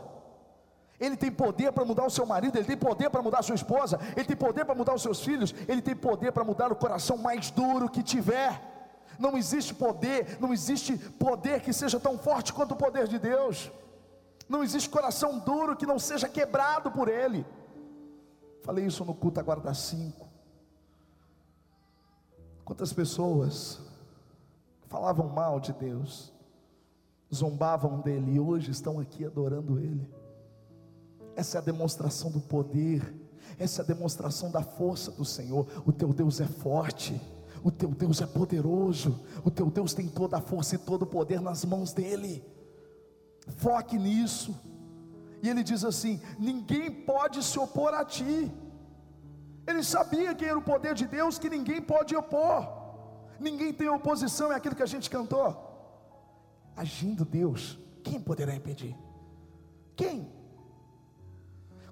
Ele 0.99 1.17
tem 1.17 1.31
poder 1.31 1.71
para 1.71 1.83
mudar 1.83 2.05
o 2.05 2.09
seu 2.11 2.23
marido, 2.23 2.55
ele 2.55 2.67
tem 2.67 2.77
poder 2.77 3.09
para 3.09 3.23
mudar 3.23 3.39
a 3.39 3.41
sua 3.41 3.55
esposa, 3.55 3.99
ele 4.15 4.25
tem 4.25 4.37
poder 4.37 4.65
para 4.65 4.75
mudar 4.75 4.93
os 4.93 5.01
seus 5.01 5.21
filhos, 5.21 5.55
ele 5.67 5.81
tem 5.81 5.95
poder 5.95 6.31
para 6.31 6.43
mudar 6.43 6.71
o 6.71 6.75
coração 6.75 7.17
mais 7.17 7.49
duro 7.49 7.89
que 7.89 8.03
tiver. 8.03 8.61
Não 9.17 9.35
existe 9.35 9.73
poder, 9.73 10.37
não 10.39 10.53
existe 10.53 10.95
poder 11.25 11.61
que 11.61 11.73
seja 11.73 11.99
tão 11.99 12.15
forte 12.19 12.53
quanto 12.53 12.73
o 12.73 12.77
poder 12.77 13.07
de 13.07 13.17
Deus. 13.17 13.71
Não 14.47 14.63
existe 14.63 14.87
coração 14.87 15.39
duro 15.39 15.75
que 15.75 15.87
não 15.87 15.97
seja 15.97 16.29
quebrado 16.29 16.91
por 16.91 17.07
Ele. 17.07 17.43
Falei 18.61 18.85
isso 18.85 19.03
no 19.03 19.15
culto 19.15 19.39
agora 19.39 19.61
das 19.61 19.79
cinco. 19.79 20.27
Quantas 22.63 22.93
pessoas 22.93 23.88
falavam 24.89 25.29
mal 25.29 25.59
de 25.59 25.71
Deus, 25.71 26.33
zombavam 27.33 28.01
dele 28.01 28.33
e 28.33 28.39
hoje 28.39 28.71
estão 28.71 28.99
aqui 28.99 29.23
adorando 29.23 29.79
Ele. 29.79 30.09
Essa 31.35 31.59
é 31.59 31.61
a 31.61 31.63
demonstração 31.63 32.31
do 32.31 32.41
poder, 32.41 33.15
essa 33.57 33.81
é 33.81 33.83
a 33.83 33.87
demonstração 33.87 34.51
da 34.51 34.63
força 34.63 35.11
do 35.11 35.23
Senhor. 35.23 35.67
O 35.85 35.93
teu 35.93 36.11
Deus 36.11 36.41
é 36.41 36.47
forte, 36.47 37.21
o 37.63 37.71
teu 37.71 37.89
Deus 37.89 38.19
é 38.19 38.25
poderoso, 38.25 39.19
o 39.45 39.51
teu 39.51 39.69
Deus 39.69 39.93
tem 39.93 40.07
toda 40.07 40.37
a 40.37 40.41
força 40.41 40.75
e 40.75 40.79
todo 40.79 41.03
o 41.03 41.07
poder 41.07 41.39
nas 41.39 41.63
mãos 41.63 41.93
dele. 41.93 42.43
Foque 43.47 43.97
nisso. 43.97 44.59
E 45.41 45.49
ele 45.49 45.63
diz 45.63 45.85
assim: 45.85 46.19
ninguém 46.39 46.91
pode 46.91 47.43
se 47.43 47.59
opor 47.59 47.93
a 47.93 48.03
ti. 48.03 48.51
Ele 49.67 49.83
sabia 49.83 50.33
que 50.33 50.45
era 50.45 50.57
o 50.57 50.63
poder 50.63 50.95
de 50.95 51.05
Deus 51.05 51.37
que 51.37 51.47
ninguém 51.47 51.79
pode 51.79 52.15
opor 52.15 52.78
ninguém 53.39 53.73
tem 53.73 53.89
oposição, 53.89 54.51
é 54.51 54.55
aquilo 54.55 54.75
que 54.75 54.83
a 54.83 54.87
gente 54.87 55.09
cantou. 55.09 55.67
agindo 56.75 57.25
Deus, 57.25 57.77
quem 58.03 58.21
poderá 58.21 58.55
impedir? 58.55 58.95
Quem? 59.95 60.31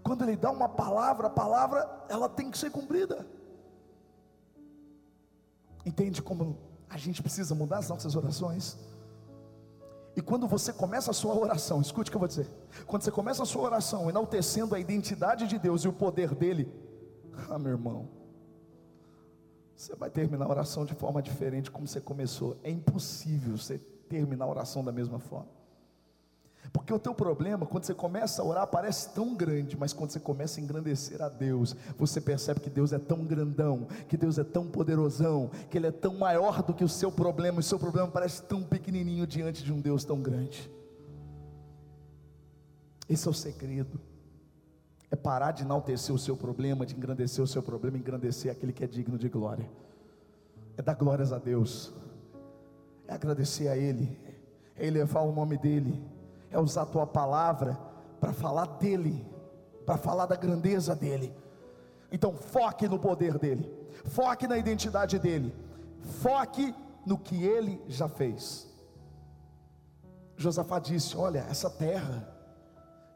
Quando 0.01 0.23
ele 0.23 0.37
dá 0.37 0.49
uma 0.49 0.69
palavra, 0.69 1.27
a 1.27 1.29
palavra 1.29 2.05
ela 2.07 2.29
tem 2.29 2.49
que 2.49 2.57
ser 2.57 2.71
cumprida. 2.71 3.27
Entende 5.85 6.21
como 6.21 6.57
a 6.89 6.97
gente 6.97 7.21
precisa 7.21 7.53
mudar 7.53 7.79
as 7.79 7.89
nossas 7.89 8.15
orações? 8.15 8.77
E 10.15 10.21
quando 10.21 10.47
você 10.47 10.73
começa 10.73 11.11
a 11.11 11.13
sua 11.13 11.37
oração, 11.37 11.79
escute 11.79 12.09
o 12.09 12.11
que 12.11 12.15
eu 12.15 12.19
vou 12.19 12.27
dizer. 12.27 12.49
Quando 12.87 13.03
você 13.03 13.11
começa 13.11 13.43
a 13.43 13.45
sua 13.45 13.63
oração 13.63 14.09
enaltecendo 14.09 14.73
a 14.73 14.79
identidade 14.79 15.45
de 15.45 15.59
Deus 15.59 15.83
e 15.83 15.87
o 15.87 15.93
poder 15.93 16.33
dele, 16.33 16.73
ah, 17.51 17.59
meu 17.59 17.73
irmão, 17.73 18.09
você 19.77 19.95
vai 19.95 20.09
terminar 20.09 20.45
a 20.45 20.49
oração 20.49 20.83
de 20.83 20.95
forma 20.95 21.21
diferente 21.21 21.69
como 21.69 21.87
você 21.87 22.01
começou. 22.01 22.57
É 22.63 22.71
impossível 22.71 23.55
você 23.55 23.77
terminar 24.09 24.45
a 24.45 24.49
oração 24.49 24.83
da 24.83 24.91
mesma 24.91 25.19
forma. 25.19 25.55
Porque 26.73 26.91
o 26.91 26.99
teu 26.99 27.13
problema, 27.13 27.65
quando 27.65 27.85
você 27.85 27.93
começa 27.93 28.41
a 28.41 28.45
orar, 28.45 28.67
parece 28.67 29.13
tão 29.13 29.35
grande, 29.35 29.77
mas 29.77 29.93
quando 29.93 30.09
você 30.09 30.19
começa 30.19 30.59
a 30.59 30.63
engrandecer 30.63 31.21
a 31.21 31.29
Deus, 31.29 31.75
você 31.95 32.19
percebe 32.19 32.59
que 32.59 32.71
Deus 32.71 32.91
é 32.91 32.97
tão 32.97 33.23
grandão, 33.23 33.87
que 34.09 34.17
Deus 34.17 34.39
é 34.39 34.43
tão 34.43 34.65
poderosão, 34.65 35.51
que 35.69 35.77
Ele 35.77 35.87
é 35.87 35.91
tão 35.91 36.15
maior 36.15 36.63
do 36.63 36.73
que 36.73 36.83
o 36.83 36.89
seu 36.89 37.11
problema, 37.11 37.57
e 37.57 37.61
o 37.61 37.63
seu 37.63 37.79
problema 37.79 38.07
parece 38.07 38.41
tão 38.41 38.63
pequenininho 38.63 39.27
diante 39.27 39.63
de 39.63 39.71
um 39.71 39.79
Deus 39.79 40.03
tão 40.03 40.19
grande. 40.19 40.69
Esse 43.07 43.27
é 43.27 43.31
o 43.31 43.33
segredo. 43.33 43.99
Parar 45.27 45.51
de 45.51 45.63
enaltecer 45.63 46.15
o 46.15 46.19
seu 46.19 46.37
problema, 46.37 46.85
de 46.85 46.95
engrandecer 46.95 47.43
o 47.43 47.47
seu 47.47 47.61
problema, 47.61 47.97
engrandecer 47.97 48.49
aquele 48.49 48.71
que 48.71 48.83
é 48.83 48.87
digno 48.87 49.17
de 49.17 49.27
glória. 49.27 49.69
É 50.77 50.81
dar 50.81 50.93
glórias 50.93 51.33
a 51.33 51.37
Deus. 51.37 51.93
É 53.05 53.13
agradecer 53.13 53.67
a 53.67 53.75
Ele, 53.75 54.17
é 54.75 54.87
elevar 54.87 55.23
o 55.23 55.33
nome 55.33 55.57
dEle 55.57 56.01
é 56.49 56.59
usar 56.59 56.83
a 56.83 56.85
tua 56.85 57.05
palavra 57.05 57.77
para 58.19 58.33
falar 58.33 58.65
dele, 58.77 59.25
para 59.85 59.97
falar 59.97 60.25
da 60.25 60.35
grandeza 60.35 60.95
dele. 60.95 61.35
Então 62.11 62.33
foque 62.33 62.87
no 62.87 62.97
poder 62.97 63.37
dele, 63.37 63.69
foque 64.05 64.47
na 64.47 64.57
identidade 64.57 65.19
dele, 65.19 65.53
foque 66.21 66.73
no 67.05 67.17
que 67.17 67.43
ele 67.43 67.81
já 67.87 68.07
fez. 68.07 68.65
Josafá 70.37 70.79
disse: 70.79 71.17
Olha, 71.17 71.45
essa 71.49 71.69
terra 71.69 72.36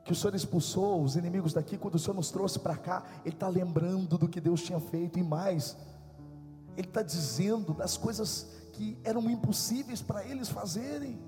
que 0.03 0.11
o 0.11 0.15
Senhor 0.15 0.33
expulsou 0.35 1.03
os 1.03 1.15
inimigos 1.15 1.53
daqui, 1.53 1.77
quando 1.77 1.95
o 1.95 1.99
Senhor 1.99 2.15
nos 2.15 2.31
trouxe 2.31 2.59
para 2.59 2.75
cá, 2.75 3.03
Ele 3.23 3.35
está 3.35 3.47
lembrando 3.47 4.17
do 4.17 4.27
que 4.27 4.41
Deus 4.41 4.61
tinha 4.61 4.79
feito 4.79 5.19
e 5.19 5.23
mais, 5.23 5.77
Ele 6.75 6.87
está 6.87 7.01
dizendo 7.01 7.73
das 7.73 7.97
coisas 7.97 8.47
que 8.73 8.97
eram 9.03 9.29
impossíveis 9.29 10.01
para 10.01 10.25
eles 10.25 10.49
fazerem 10.49 11.19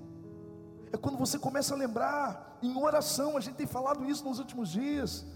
é 0.94 0.96
quando 0.96 1.18
você 1.18 1.40
começa 1.40 1.74
a 1.74 1.76
lembrar, 1.76 2.56
em 2.62 2.80
oração, 2.80 3.36
a 3.36 3.40
gente 3.40 3.56
tem 3.56 3.66
falado 3.66 4.08
isso 4.08 4.24
nos 4.24 4.38
últimos 4.38 4.68
dias. 4.68 5.26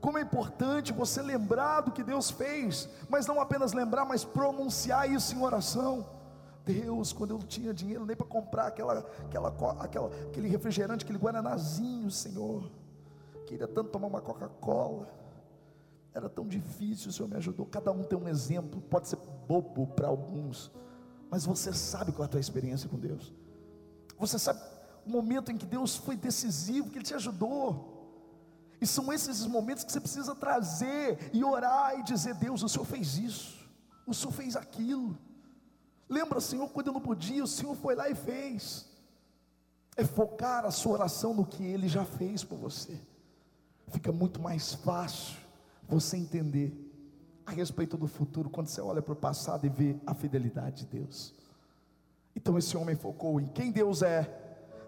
Como 0.00 0.18
é 0.18 0.22
importante 0.22 0.92
você 0.92 1.22
lembrar 1.22 1.82
do 1.82 1.92
que 1.92 2.02
Deus 2.02 2.32
fez, 2.32 2.88
mas 3.08 3.28
não 3.28 3.40
apenas 3.40 3.72
lembrar, 3.72 4.04
mas 4.04 4.24
pronunciar 4.24 5.08
isso 5.08 5.36
em 5.36 5.40
oração. 5.40 6.04
Deus, 6.66 7.12
quando 7.12 7.30
eu 7.30 7.38
não 7.38 7.46
tinha 7.46 7.72
dinheiro 7.72 8.04
nem 8.04 8.16
para 8.16 8.26
comprar 8.26 8.66
aquela, 8.66 8.98
aquela, 9.24 9.48
aquela, 9.80 10.10
aquele 10.26 10.48
refrigerante, 10.48 11.04
aquele 11.04 11.18
guaranazinho, 11.18 12.10
Senhor, 12.10 12.68
queria 13.46 13.68
tanto 13.68 13.90
tomar 13.90 14.08
uma 14.08 14.20
Coca-Cola, 14.20 15.08
era 16.12 16.28
tão 16.28 16.44
difícil, 16.44 17.10
o 17.10 17.12
Senhor 17.12 17.28
me 17.28 17.36
ajudou. 17.36 17.66
Cada 17.66 17.92
um 17.92 18.02
tem 18.02 18.18
um 18.18 18.26
exemplo, 18.26 18.80
pode 18.80 19.06
ser 19.06 19.18
bobo 19.46 19.86
para 19.86 20.08
alguns, 20.08 20.72
mas 21.30 21.46
você 21.46 21.72
sabe 21.72 22.10
qual 22.10 22.24
é 22.24 22.26
a 22.26 22.30
tua 22.30 22.40
experiência 22.40 22.88
com 22.88 22.98
Deus. 22.98 23.32
Você 24.18 24.36
sabe 24.36 24.60
o 25.06 25.10
momento 25.10 25.52
em 25.52 25.56
que 25.56 25.66
Deus 25.66 25.94
foi 25.94 26.16
decisivo, 26.16 26.90
que 26.90 26.98
Ele 26.98 27.04
te 27.04 27.14
ajudou. 27.14 27.94
E 28.80 28.86
são 28.86 29.12
esses 29.12 29.40
os 29.40 29.46
momentos 29.46 29.84
que 29.84 29.92
você 29.92 30.00
precisa 30.00 30.34
trazer 30.34 31.30
e 31.32 31.44
orar 31.44 31.96
e 31.98 32.02
dizer: 32.02 32.34
Deus, 32.34 32.62
o 32.62 32.68
Senhor 32.68 32.84
fez 32.84 33.16
isso, 33.18 33.70
o 34.04 34.12
Senhor 34.12 34.32
fez 34.32 34.56
aquilo. 34.56 35.16
Lembra, 36.08 36.40
Senhor, 36.40 36.68
quando 36.68 36.88
eu 36.88 36.92
não 36.92 37.00
podia, 37.00 37.42
o 37.42 37.48
Senhor 37.48 37.74
foi 37.74 37.94
lá 37.94 38.08
e 38.08 38.14
fez. 38.14 38.86
É 39.96 40.04
focar 40.04 40.64
a 40.64 40.70
sua 40.70 40.92
oração 40.92 41.34
no 41.34 41.44
que 41.44 41.64
Ele 41.64 41.88
já 41.88 42.04
fez 42.04 42.44
por 42.44 42.58
você. 42.58 42.98
Fica 43.88 44.12
muito 44.12 44.40
mais 44.40 44.74
fácil 44.74 45.36
você 45.88 46.16
entender 46.16 46.72
a 47.46 47.52
respeito 47.52 47.96
do 47.96 48.08
futuro 48.08 48.50
quando 48.50 48.66
você 48.66 48.80
olha 48.80 49.00
para 49.00 49.12
o 49.12 49.16
passado 49.16 49.64
e 49.64 49.68
vê 49.68 49.96
a 50.04 50.14
fidelidade 50.14 50.84
de 50.84 50.98
Deus. 50.98 51.32
Então 52.34 52.58
esse 52.58 52.76
homem 52.76 52.96
focou 52.96 53.40
em 53.40 53.46
quem 53.46 53.70
Deus 53.70 54.02
é, 54.02 54.28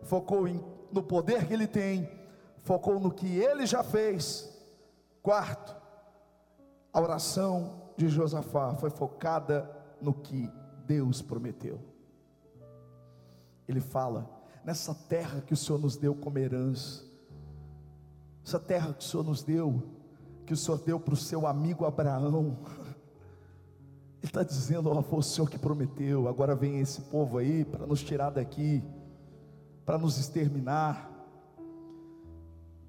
focou 0.02 0.46
em, 0.48 0.62
no 0.92 1.02
poder 1.02 1.46
que 1.46 1.52
ele 1.52 1.66
tem, 1.66 2.10
focou 2.58 2.98
no 2.98 3.12
que 3.12 3.38
ele 3.38 3.64
já 3.64 3.82
fez. 3.82 4.52
Quarto, 5.22 5.74
a 6.92 7.00
oração 7.00 7.80
de 7.96 8.08
Josafá 8.08 8.74
foi 8.74 8.90
focada 8.90 9.70
no 10.00 10.12
que 10.12 10.50
Deus 10.88 11.20
prometeu. 11.20 11.78
Ele 13.68 13.80
fala: 13.80 14.28
nessa 14.64 14.94
terra 14.94 15.42
que 15.42 15.52
o 15.52 15.56
Senhor 15.56 15.78
nos 15.78 15.96
deu 15.96 16.14
como 16.14 16.38
herança, 16.38 17.04
essa 18.44 18.58
terra 18.58 18.94
que 18.94 19.04
o 19.04 19.06
Senhor 19.06 19.22
nos 19.22 19.42
deu, 19.42 19.82
que 20.46 20.54
o 20.54 20.56
Senhor 20.56 20.78
deu 20.78 20.98
para 20.98 21.12
o 21.12 21.16
seu 21.16 21.46
amigo 21.46 21.84
Abraão, 21.84 22.56
Ele 24.20 24.24
está 24.24 24.42
dizendo: 24.42 24.88
Ó, 24.88 25.02
foi 25.02 25.18
o 25.18 25.22
Senhor 25.22 25.48
que 25.48 25.58
prometeu, 25.58 26.26
agora 26.26 26.56
vem 26.56 26.80
esse 26.80 27.02
povo 27.02 27.36
aí 27.36 27.64
para 27.64 27.86
nos 27.86 28.02
tirar 28.02 28.30
daqui, 28.30 28.82
para 29.84 29.98
nos 29.98 30.18
exterminar. 30.18 31.06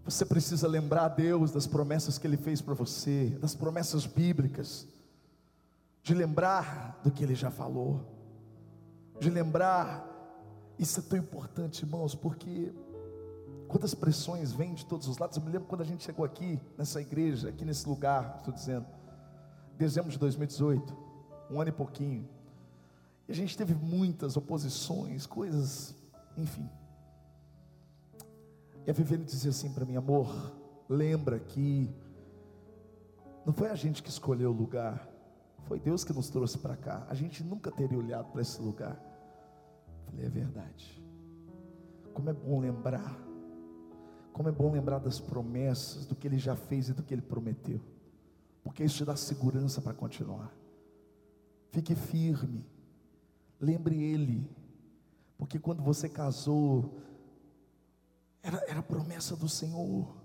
Você 0.05 0.25
precisa 0.25 0.67
lembrar 0.67 1.05
a 1.05 1.09
Deus 1.09 1.51
das 1.51 1.67
promessas 1.67 2.17
que 2.17 2.25
Ele 2.25 2.37
fez 2.37 2.61
para 2.61 2.73
você, 2.73 3.37
das 3.39 3.53
promessas 3.53 4.07
bíblicas, 4.07 4.87
de 6.09 6.15
lembrar 6.15 6.99
do 7.03 7.11
que 7.11 7.23
Ele 7.23 7.35
já 7.35 7.51
falou, 7.51 8.01
de 9.19 9.29
lembrar, 9.29 10.03
isso 10.79 10.99
é 10.99 11.03
tão 11.03 11.19
importante, 11.19 11.85
irmãos, 11.85 12.15
porque 12.15 12.73
quantas 13.67 13.93
pressões 13.93 14.51
vêm 14.51 14.73
de 14.73 14.87
todos 14.87 15.07
os 15.07 15.19
lados. 15.19 15.37
Eu 15.37 15.43
me 15.43 15.51
lembro 15.51 15.67
quando 15.67 15.81
a 15.81 15.85
gente 15.85 16.03
chegou 16.03 16.25
aqui, 16.25 16.59
nessa 16.75 16.99
igreja, 16.99 17.49
aqui 17.49 17.63
nesse 17.63 17.87
lugar, 17.87 18.37
estou 18.39 18.51
dizendo, 18.51 18.87
dezembro 19.77 20.09
de 20.09 20.17
2018 20.17 20.97
um 21.51 21.61
ano 21.61 21.69
e 21.69 21.73
pouquinho. 21.73 22.27
E 23.27 23.31
a 23.31 23.35
gente 23.35 23.55
teve 23.55 23.75
muitas 23.75 24.35
oposições, 24.35 25.27
coisas, 25.27 25.93
enfim. 26.35 26.67
E 28.83 28.89
a 28.89 28.93
Viviane 28.93 29.25
dizia 29.25 29.51
assim 29.51 29.71
para 29.71 29.85
mim, 29.85 29.95
amor, 29.95 30.55
lembra 30.89 31.39
que 31.39 31.87
não 33.45 33.53
foi 33.53 33.69
a 33.69 33.75
gente 33.75 34.01
que 34.01 34.09
escolheu 34.09 34.49
o 34.49 34.53
lugar, 34.53 35.08
foi 35.69 35.79
Deus 35.79 36.03
que 36.03 36.11
nos 36.11 36.29
trouxe 36.31 36.57
para 36.57 36.75
cá. 36.75 37.05
A 37.07 37.13
gente 37.13 37.43
nunca 37.43 37.71
teria 37.71 37.95
olhado 37.95 38.31
para 38.31 38.41
esse 38.41 38.59
lugar. 38.59 38.99
falei, 40.07 40.25
é 40.25 40.29
verdade. 40.29 40.99
Como 42.11 42.27
é 42.27 42.33
bom 42.33 42.59
lembrar. 42.59 43.15
Como 44.33 44.49
é 44.49 44.51
bom 44.51 44.71
lembrar 44.71 44.97
das 44.97 45.19
promessas, 45.19 46.07
do 46.07 46.15
que 46.15 46.27
ele 46.27 46.39
já 46.39 46.55
fez 46.55 46.89
e 46.89 46.93
do 46.93 47.03
que 47.03 47.13
ele 47.13 47.21
prometeu. 47.21 47.79
Porque 48.63 48.83
isso 48.83 48.97
te 48.97 49.05
dá 49.05 49.15
segurança 49.15 49.79
para 49.79 49.93
continuar. 49.93 50.51
Fique 51.69 51.93
firme. 51.93 52.65
Lembre 53.61 54.01
Ele. 54.01 54.49
Porque 55.37 55.59
quando 55.59 55.83
você 55.83 56.09
casou, 56.09 56.99
era, 58.41 58.57
era 58.67 58.81
promessa 58.81 59.35
do 59.35 59.47
Senhor. 59.47 60.17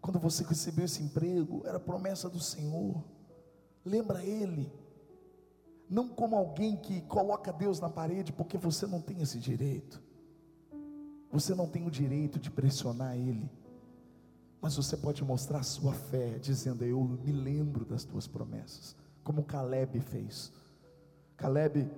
Quando 0.00 0.18
você 0.18 0.42
recebeu 0.42 0.86
esse 0.86 1.04
emprego, 1.04 1.62
era 1.64 1.78
promessa 1.78 2.28
do 2.28 2.40
Senhor. 2.40 3.04
Lembra 3.84 4.24
Ele. 4.24 4.68
Não 5.88 6.08
como 6.08 6.36
alguém 6.36 6.76
que 6.76 7.00
coloca 7.02 7.52
Deus 7.52 7.80
na 7.80 7.88
parede, 7.88 8.32
porque 8.32 8.58
você 8.58 8.86
não 8.86 9.00
tem 9.00 9.22
esse 9.22 9.38
direito. 9.38 10.02
Você 11.30 11.54
não 11.54 11.66
tem 11.66 11.86
o 11.86 11.90
direito 11.90 12.38
de 12.38 12.50
pressionar 12.50 13.16
Ele. 13.16 13.50
Mas 14.60 14.76
você 14.76 14.96
pode 14.96 15.24
mostrar 15.24 15.62
sua 15.62 15.92
fé, 15.92 16.38
dizendo: 16.38 16.84
Eu 16.84 17.02
me 17.02 17.32
lembro 17.32 17.84
das 17.84 18.04
tuas 18.04 18.26
promessas, 18.26 18.96
como 19.22 19.44
Caleb 19.44 20.00
fez. 20.00 20.52
Caleb 21.36 21.88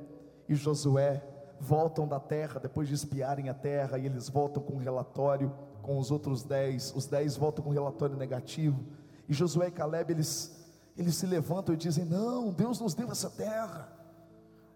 e 0.48 0.55
Josué 0.55 1.24
voltam 1.59 2.07
da 2.07 2.20
terra 2.20 2.61
depois 2.61 2.88
de 2.88 2.94
espiarem 2.94 3.48
a 3.48 3.55
terra 3.55 3.98
e 3.98 4.07
eles 4.07 4.29
voltam 4.29 4.62
com 4.62 4.74
um 4.74 4.79
relatório 4.79 5.53
com 5.83 5.98
os 5.98 6.11
outros 6.11 6.42
dez. 6.42 6.92
Os 6.94 7.07
dez 7.07 7.37
voltam 7.37 7.64
com 7.64 7.70
um 7.70 7.74
relatório 7.74 8.16
negativo. 8.16 8.85
E 9.29 9.33
Josué 9.33 9.68
e 9.68 9.70
Caleb 9.70 10.12
eles 10.12 10.59
eles 10.96 11.14
se 11.14 11.26
levantam 11.26 11.74
e 11.74 11.79
dizem: 11.79 12.05
Não, 12.05 12.53
Deus 12.53 12.81
nos 12.81 12.94
deu 12.94 13.11
essa 13.11 13.31
terra. 13.31 13.88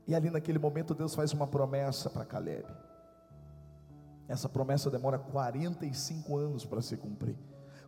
E 0.06 0.14
ali 0.14 0.30
naquele 0.30 0.58
momento 0.58 0.94
Deus 0.94 1.14
faz 1.14 1.32
uma 1.32 1.46
promessa 1.46 2.10
para 2.10 2.24
Caleb. 2.24 2.66
Essa 4.28 4.48
promessa 4.48 4.90
demora 4.90 5.18
45 5.18 6.36
anos 6.36 6.64
para 6.64 6.80
se 6.80 6.96
cumprir. 6.96 7.36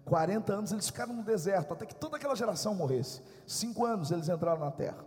40 0.05 0.53
anos 0.53 0.73
eles 0.73 0.87
ficaram 0.87 1.15
no 1.15 1.25
deserto, 1.25 1.73
até 1.73 1.85
que 1.85 1.95
toda 1.95 2.17
aquela 2.17 2.37
geração 2.37 2.75
morresse. 2.75 3.23
Cinco 3.47 3.85
anos 3.85 4.11
eles 4.11 4.29
entraram 4.29 4.61
na 4.61 4.71
terra. 4.71 5.05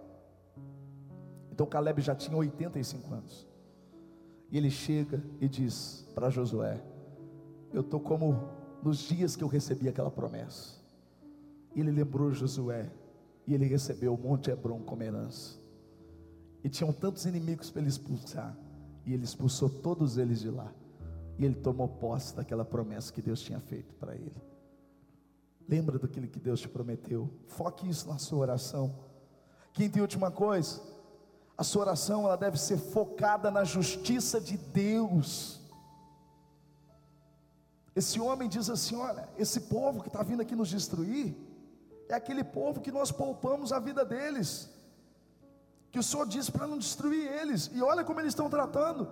Então 1.51 1.65
Caleb 1.65 2.01
já 2.01 2.15
tinha 2.15 2.35
85 2.37 3.13
anos. 3.13 3.47
E 4.51 4.57
ele 4.57 4.69
chega 4.69 5.23
e 5.39 5.47
diz 5.47 6.07
para 6.13 6.29
Josué: 6.29 6.81
Eu 7.71 7.81
estou 7.81 7.99
como 7.99 8.49
nos 8.81 8.97
dias 8.99 9.35
que 9.35 9.43
eu 9.43 9.47
recebi 9.47 9.87
aquela 9.87 10.11
promessa. 10.11 10.79
E 11.75 11.79
ele 11.79 11.91
lembrou 11.91 12.31
Josué, 12.31 12.89
e 13.49 13.53
ele 13.55 13.65
recebeu 13.65 14.13
o 14.13 14.17
Monte 14.17 14.51
Hebron 14.51 14.79
como 14.83 15.01
herança. 15.01 15.57
E 16.63 16.69
tinham 16.69 16.93
tantos 16.93 17.25
inimigos 17.25 17.71
para 17.71 17.81
ele 17.81 17.89
expulsar, 17.89 18.55
e 19.03 19.11
ele 19.11 19.23
expulsou 19.23 19.67
todos 19.67 20.19
eles 20.19 20.39
de 20.39 20.51
lá. 20.51 20.71
E 21.35 21.45
ele 21.45 21.55
tomou 21.55 21.87
posse 21.87 22.35
daquela 22.35 22.63
promessa 22.63 23.11
que 23.11 23.23
Deus 23.23 23.41
tinha 23.41 23.59
feito 23.59 23.91
para 23.95 24.13
ele. 24.13 24.35
Lembra 25.67 25.97
daquilo 25.97 26.27
que 26.27 26.39
Deus 26.39 26.59
te 26.59 26.69
prometeu. 26.69 27.27
Foque 27.47 27.89
isso 27.89 28.07
na 28.07 28.19
sua 28.19 28.37
oração. 28.37 28.93
Quinta 29.73 29.97
e 29.97 30.01
última 30.01 30.29
coisa, 30.29 30.79
a 31.57 31.63
sua 31.63 31.81
oração 31.81 32.25
ela 32.25 32.35
deve 32.35 32.59
ser 32.59 32.77
focada 32.77 33.49
na 33.49 33.63
justiça 33.63 34.39
de 34.39 34.57
Deus. 34.57 35.59
Esse 37.95 38.19
homem 38.19 38.47
diz 38.47 38.69
assim: 38.69 38.95
olha, 38.95 39.27
esse 39.39 39.61
povo 39.61 40.03
que 40.03 40.07
está 40.07 40.21
vindo 40.21 40.43
aqui 40.43 40.55
nos 40.55 40.69
destruir, 40.69 41.48
é 42.09 42.15
aquele 42.15 42.43
povo 42.43 42.81
que 42.81 42.91
nós 42.91 43.11
poupamos 43.11 43.71
a 43.71 43.79
vida 43.79 44.03
deles, 44.03 44.67
que 45.91 45.99
o 45.99 46.03
Senhor 46.03 46.27
disse 46.27 46.51
para 46.51 46.67
não 46.67 46.77
destruir 46.77 47.31
eles, 47.31 47.69
e 47.73 47.81
olha 47.81 48.03
como 48.03 48.19
eles 48.19 48.31
estão 48.31 48.49
tratando. 48.49 49.07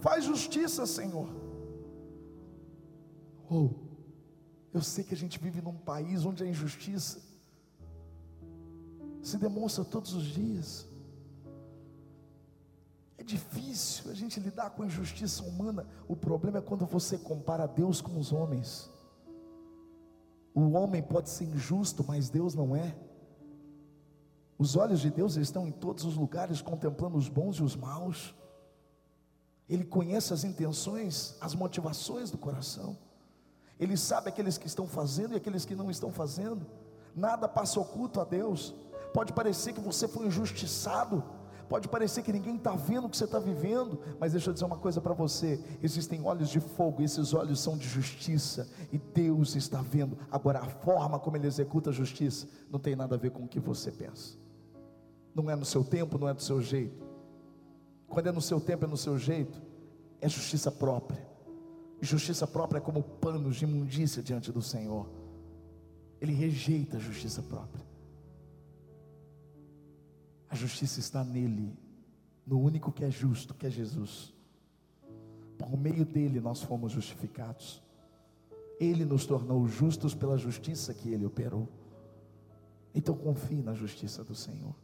Faz 0.00 0.24
justiça, 0.24 0.84
Senhor. 0.84 1.28
Oh, 3.48 3.70
eu 4.74 4.82
sei 4.82 5.04
que 5.04 5.14
a 5.14 5.16
gente 5.16 5.38
vive 5.38 5.62
num 5.62 5.76
país 5.76 6.24
onde 6.24 6.42
a 6.42 6.46
injustiça 6.46 7.20
se 9.22 9.38
demonstra 9.38 9.84
todos 9.84 10.12
os 10.14 10.24
dias. 10.24 10.86
É 13.16 13.22
difícil 13.22 14.10
a 14.10 14.14
gente 14.14 14.38
lidar 14.38 14.70
com 14.70 14.82
a 14.82 14.86
injustiça 14.86 15.42
humana. 15.42 15.86
O 16.06 16.16
problema 16.16 16.58
é 16.58 16.62
quando 16.62 16.84
você 16.86 17.16
compara 17.16 17.66
Deus 17.66 18.00
com 18.00 18.18
os 18.18 18.32
homens. 18.32 18.90
O 20.58 20.72
homem 20.72 21.00
pode 21.00 21.30
ser 21.30 21.44
injusto, 21.44 22.04
mas 22.04 22.28
Deus 22.28 22.52
não 22.52 22.74
é. 22.74 22.92
Os 24.58 24.74
olhos 24.74 24.98
de 24.98 25.08
Deus 25.08 25.36
estão 25.36 25.68
em 25.68 25.70
todos 25.70 26.04
os 26.04 26.16
lugares, 26.16 26.60
contemplando 26.60 27.16
os 27.16 27.28
bons 27.28 27.58
e 27.58 27.62
os 27.62 27.76
maus. 27.76 28.34
Ele 29.68 29.84
conhece 29.84 30.34
as 30.34 30.42
intenções, 30.42 31.36
as 31.40 31.54
motivações 31.54 32.32
do 32.32 32.38
coração. 32.38 32.98
Ele 33.78 33.96
sabe 33.96 34.30
aqueles 34.30 34.58
que 34.58 34.66
estão 34.66 34.88
fazendo 34.88 35.34
e 35.34 35.36
aqueles 35.36 35.64
que 35.64 35.76
não 35.76 35.92
estão 35.92 36.10
fazendo. 36.10 36.66
Nada 37.14 37.48
passa 37.48 37.78
oculto 37.78 38.20
a 38.20 38.24
Deus. 38.24 38.74
Pode 39.14 39.32
parecer 39.32 39.72
que 39.72 39.80
você 39.80 40.08
foi 40.08 40.26
injustiçado, 40.26 41.22
pode 41.68 41.88
parecer 41.88 42.22
que 42.22 42.32
ninguém 42.32 42.56
está 42.56 42.74
vendo 42.74 43.06
o 43.06 43.10
que 43.10 43.16
você 43.16 43.24
está 43.24 43.38
vivendo, 43.38 44.00
mas 44.18 44.32
deixa 44.32 44.50
eu 44.50 44.54
dizer 44.54 44.64
uma 44.64 44.78
coisa 44.78 45.00
para 45.00 45.14
você: 45.14 45.62
existem 45.82 46.24
olhos 46.24 46.48
de 46.48 46.60
fogo, 46.60 47.02
e 47.02 47.04
esses 47.04 47.34
olhos 47.34 47.60
são 47.60 47.76
de 47.76 47.86
justiça, 47.86 48.68
e 48.92 48.98
Deus 48.98 49.54
está 49.54 49.82
vendo. 49.82 50.18
Agora, 50.30 50.60
a 50.60 50.66
forma 50.66 51.18
como 51.18 51.36
Ele 51.36 51.46
executa 51.46 51.90
a 51.90 51.92
justiça 51.92 52.48
não 52.70 52.80
tem 52.80 52.96
nada 52.96 53.14
a 53.14 53.18
ver 53.18 53.30
com 53.30 53.44
o 53.44 53.48
que 53.48 53.60
você 53.60 53.92
pensa, 53.92 54.36
não 55.34 55.50
é 55.50 55.54
no 55.54 55.64
seu 55.64 55.84
tempo, 55.84 56.18
não 56.18 56.28
é 56.28 56.34
do 56.34 56.42
seu 56.42 56.60
jeito. 56.62 57.06
Quando 58.08 58.28
é 58.28 58.32
no 58.32 58.40
seu 58.40 58.60
tempo, 58.60 58.84
é 58.84 58.88
no 58.88 58.96
seu 58.96 59.18
jeito, 59.18 59.60
é 60.20 60.28
justiça 60.28 60.72
própria. 60.72 61.28
Justiça 62.00 62.46
própria 62.46 62.78
é 62.78 62.80
como 62.80 63.02
panos 63.02 63.56
de 63.56 63.64
imundícia 63.64 64.22
diante 64.22 64.50
do 64.50 64.62
Senhor. 64.62 65.08
Ele 66.20 66.32
rejeita 66.32 66.96
a 66.96 67.00
justiça 67.00 67.42
própria. 67.42 67.87
A 70.50 70.54
justiça 70.54 71.00
está 71.00 71.22
nele, 71.22 71.76
no 72.46 72.58
único 72.60 72.90
que 72.90 73.04
é 73.04 73.10
justo, 73.10 73.54
que 73.54 73.66
é 73.66 73.70
Jesus. 73.70 74.32
Por 75.58 75.76
meio 75.76 76.04
dele 76.04 76.40
nós 76.40 76.62
fomos 76.62 76.92
justificados. 76.92 77.82
Ele 78.80 79.04
nos 79.04 79.26
tornou 79.26 79.66
justos 79.66 80.14
pela 80.14 80.38
justiça 80.38 80.94
que 80.94 81.10
ele 81.10 81.26
operou. 81.26 81.68
Então 82.94 83.14
confie 83.14 83.62
na 83.62 83.74
justiça 83.74 84.24
do 84.24 84.34
Senhor. 84.34 84.74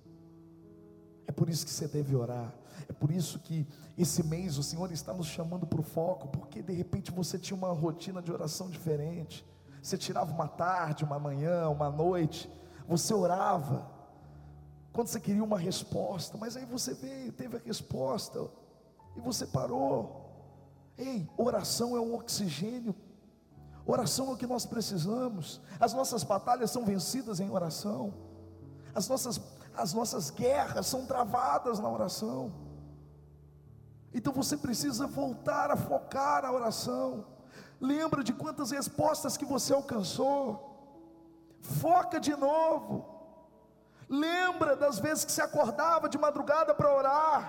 É 1.27 1.33
por 1.33 1.49
isso 1.49 1.65
que 1.65 1.73
você 1.73 1.89
deve 1.89 2.15
orar. 2.15 2.53
É 2.89 2.93
por 2.93 3.11
isso 3.11 3.39
que 3.39 3.67
esse 3.97 4.23
mês 4.23 4.59
o 4.59 4.63
Senhor 4.63 4.91
está 4.93 5.15
nos 5.15 5.27
chamando 5.27 5.67
para 5.67 5.81
o 5.81 5.85
foco, 5.85 6.29
porque 6.29 6.61
de 6.61 6.73
repente 6.73 7.11
você 7.11 7.39
tinha 7.39 7.57
uma 7.57 7.73
rotina 7.73 8.21
de 8.21 8.31
oração 8.31 8.69
diferente. 8.69 9.47
Você 9.81 9.97
tirava 9.97 10.33
uma 10.33 10.49
tarde, 10.49 11.05
uma 11.05 11.19
manhã, 11.19 11.69
uma 11.69 11.91
noite, 11.91 12.51
você 12.87 13.15
orava. 13.15 13.94
Quando 14.95 15.09
você 15.09 15.19
queria 15.19 15.43
uma 15.43 15.59
resposta, 15.59 16.39
mas 16.39 16.57
aí 16.57 16.65
você 16.65 16.95
veio, 16.95 17.33
teve 17.33 17.57
a 17.57 17.61
resposta 17.61 18.49
e 19.17 19.21
você 19.21 19.45
parou. 19.45 20.31
Ei, 20.97 21.29
oração 21.37 21.97
é 21.97 22.01
um 22.01 22.15
oxigênio. 22.15 22.95
Oração 23.85 24.31
é 24.31 24.35
o 24.35 24.37
que 24.37 24.47
nós 24.47 24.65
precisamos. 24.65 25.61
As 25.81 25.93
nossas 25.93 26.23
batalhas 26.23 26.71
são 26.71 26.85
vencidas 26.85 27.41
em 27.41 27.51
oração. 27.51 28.15
As 28.95 29.09
nossas 29.09 29.41
as 29.77 29.93
nossas 29.93 30.31
guerras 30.31 30.87
são 30.87 31.05
travadas 31.05 31.81
na 31.81 31.91
oração. 31.91 32.53
Então 34.15 34.33
você 34.33 34.57
precisa 34.57 35.09
voltar 35.09 35.73
a 35.73 35.77
focar 35.77 36.45
a 36.45 36.53
oração. 36.53 37.25
Lembra 37.81 38.23
de 38.23 38.33
quantas 38.33 38.71
respostas 38.71 39.37
que 39.37 39.45
você 39.45 39.73
alcançou. 39.73 40.71
Foca 41.61 42.21
de 42.21 42.37
novo. 42.37 43.14
Lembra 44.23 44.77
das 44.77 44.99
vezes 44.99 45.25
que 45.25 45.33
se 45.33 45.43
acordava 45.43 46.09
de 46.09 46.19
madrugada 46.19 46.75
para 46.75 46.97
orar. 46.97 47.43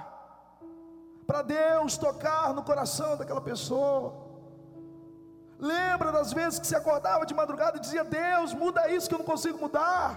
Para 1.28 1.41
Deus 1.41 1.97
tocar 1.97 2.54
no 2.54 2.63
coração 2.63 3.17
daquela 3.17 3.41
pessoa. 3.41 4.13
Lembra 5.60 6.12
das 6.12 6.34
vezes 6.34 6.60
que 6.60 6.67
se 6.67 6.75
acordava 6.75 7.25
de 7.25 7.34
madrugada 7.34 7.78
e 7.78 7.80
dizia: 7.80 8.04
Deus, 8.04 8.54
muda 8.54 8.89
isso 8.89 9.08
que 9.08 9.15
eu 9.15 9.19
não 9.19 9.25
consigo 9.25 9.60
mudar. 9.60 10.10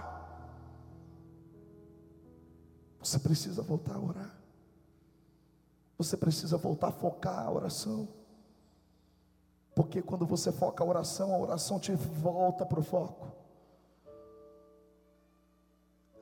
Você 2.99 3.19
precisa 3.19 3.61
voltar 3.61 3.95
a 3.95 3.99
orar. 3.99 4.35
Você 5.97 6.17
precisa 6.17 6.57
voltar 6.57 6.87
a 6.89 6.91
focar 6.91 7.45
a 7.45 7.51
oração. 7.51 8.07
Porque 9.75 10.01
quando 10.01 10.25
você 10.25 10.51
foca 10.51 10.83
a 10.83 10.87
oração, 10.87 11.33
a 11.33 11.37
oração 11.37 11.79
te 11.79 11.93
volta 11.93 12.65
para 12.65 12.79
o 12.79 12.83
foco. 12.83 13.38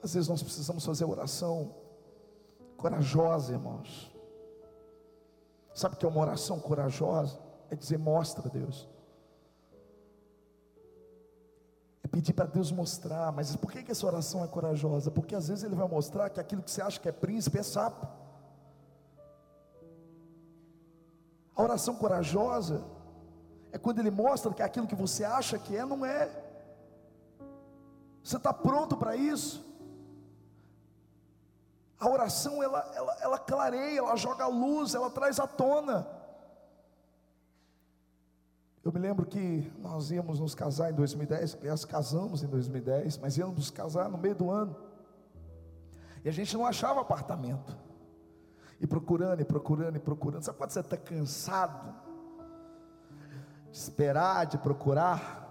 Às 0.01 0.13
vezes 0.13 0.29
nós 0.29 0.43
precisamos 0.43 0.85
fazer 0.85 1.05
oração 1.05 1.75
corajosa, 2.77 3.53
irmãos. 3.53 4.15
Sabe 5.73 5.95
o 5.95 5.97
que 5.97 6.05
é 6.05 6.09
uma 6.09 6.21
oração 6.21 6.59
corajosa? 6.59 7.39
É 7.69 7.75
dizer, 7.75 7.97
mostra 7.97 8.49
Deus. 8.49 8.87
É 12.03 12.07
pedir 12.07 12.33
para 12.33 12.45
Deus 12.45 12.71
mostrar, 12.71 13.31
mas 13.31 13.55
por 13.55 13.71
que, 13.71 13.83
que 13.83 13.91
essa 13.91 14.05
oração 14.05 14.43
é 14.43 14.47
corajosa? 14.47 15.11
Porque 15.11 15.35
às 15.35 15.49
vezes 15.49 15.63
Ele 15.63 15.75
vai 15.75 15.87
mostrar 15.87 16.29
que 16.29 16.39
aquilo 16.39 16.63
que 16.63 16.71
você 16.71 16.81
acha 16.81 16.99
que 16.99 17.09
é 17.09 17.11
príncipe 17.11 17.57
é 17.57 17.63
sapo. 17.63 18.07
A 21.55 21.61
oração 21.61 21.95
corajosa 21.95 22.83
é 23.71 23.77
quando 23.77 23.99
Ele 23.99 24.11
mostra 24.11 24.53
que 24.53 24.63
aquilo 24.63 24.87
que 24.87 24.95
você 24.95 25.25
acha 25.25 25.59
que 25.59 25.75
é, 25.75 25.83
não 25.83 26.05
é. 26.05 26.29
Você 28.23 28.37
está 28.37 28.53
pronto 28.53 28.95
para 28.95 29.15
isso? 29.15 29.66
A 31.99 32.09
oração 32.09 32.61
ela, 32.61 32.79
ela, 32.95 33.17
ela 33.21 33.39
clareia, 33.39 33.99
ela 33.99 34.15
joga 34.15 34.47
luz, 34.47 34.93
ela 34.93 35.09
traz 35.09 35.39
à 35.39 35.47
tona. 35.47 36.07
Eu 38.83 38.91
me 38.91 38.99
lembro 38.99 39.25
que 39.25 39.69
nós 39.79 40.11
íamos 40.11 40.39
nos 40.39 40.55
casar 40.55 40.91
em 40.91 40.93
2010, 40.93 41.57
aliás, 41.59 41.83
casamos 41.83 42.43
em 42.43 42.47
2010, 42.47 43.17
mas 43.17 43.37
íamos 43.37 43.55
nos 43.55 43.69
casar 43.69 44.09
no 44.09 44.17
meio 44.17 44.35
do 44.35 44.49
ano. 44.49 44.75
E 46.23 46.29
a 46.29 46.31
gente 46.31 46.55
não 46.55 46.65
achava 46.65 47.01
apartamento. 47.01 47.75
E 48.79 48.85
procurando, 48.85 49.41
e 49.41 49.45
procurando, 49.45 49.95
e 49.95 49.99
procurando. 49.99 50.43
Sabe 50.43 50.57
quando 50.57 50.69
você 50.69 50.81
está 50.81 50.95
cansado 50.95 51.95
de 53.71 53.77
esperar, 53.77 54.45
de 54.45 54.57
procurar? 54.57 55.45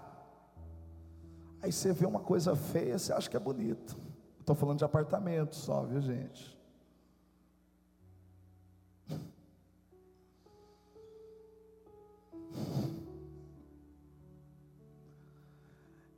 Aí 1.61 1.71
você 1.71 1.91
vê 1.91 2.05
uma 2.05 2.21
coisa 2.21 2.55
feia, 2.55 2.97
você 2.97 3.11
acha 3.11 3.29
que 3.29 3.35
é 3.35 3.39
bonito. 3.39 4.06
Estou 4.47 4.55
falando 4.55 4.77
de 4.77 4.85
apartamento 4.85 5.57
só, 5.57 5.83
viu 5.83 5.99
gente? 5.99 6.57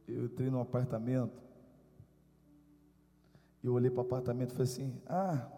eu 0.07 0.25
entrei 0.25 0.51
num 0.51 0.61
apartamento, 0.61 1.41
eu 3.63 3.73
olhei 3.73 3.89
para 3.89 4.01
o 4.01 4.05
apartamento 4.05 4.51
e 4.51 4.53
falei 4.53 4.71
assim: 4.71 5.01
ah, 5.07 5.49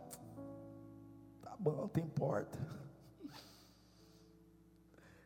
tá 1.41 1.53
bom, 1.59 1.89
tem 1.89 2.07
porta. 2.07 2.57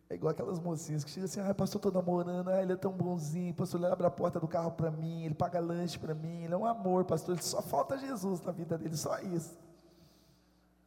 É 0.10 0.13
igual 0.13 0.32
aquelas 0.32 0.60
mocinhas 0.60 1.04
que 1.04 1.10
chegam 1.10 1.26
assim, 1.26 1.39
ah, 1.39 1.54
pastor, 1.54 1.80
estou 1.80 1.91
namorando, 1.91 2.52
ele 2.52 2.74
é 2.74 2.76
tão 2.76 2.91
bonzinho, 2.91 3.54
pastor, 3.56 3.82
ele 3.82 3.91
abre 3.91 4.06
a 4.06 4.12
porta 4.12 4.39
do 4.39 4.48
carro 4.48 4.72
para 4.72 4.91
mim, 4.91 5.24
ele 5.26 5.34
paga 5.34 5.60
lanche 5.60 5.98
para 5.98 6.13
mim, 6.13 6.44
ele 6.44 6.54
é 6.54 6.58
um 6.58 6.65
amor, 6.65 7.06
pastor, 7.06 7.41
só 7.41 7.60
falta 7.62 7.98
Jesus 7.98 8.39
na 8.41 8.52
vida 8.52 8.78
dele, 8.78 8.96
só 8.96 9.20
isso. 9.20 9.58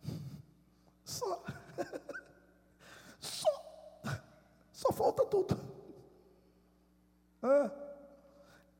Só. 1.04 1.42
Só. 3.18 3.48
Só 4.72 4.92
falta 4.92 5.24
tudo. 5.26 5.58
Hã? 7.42 7.72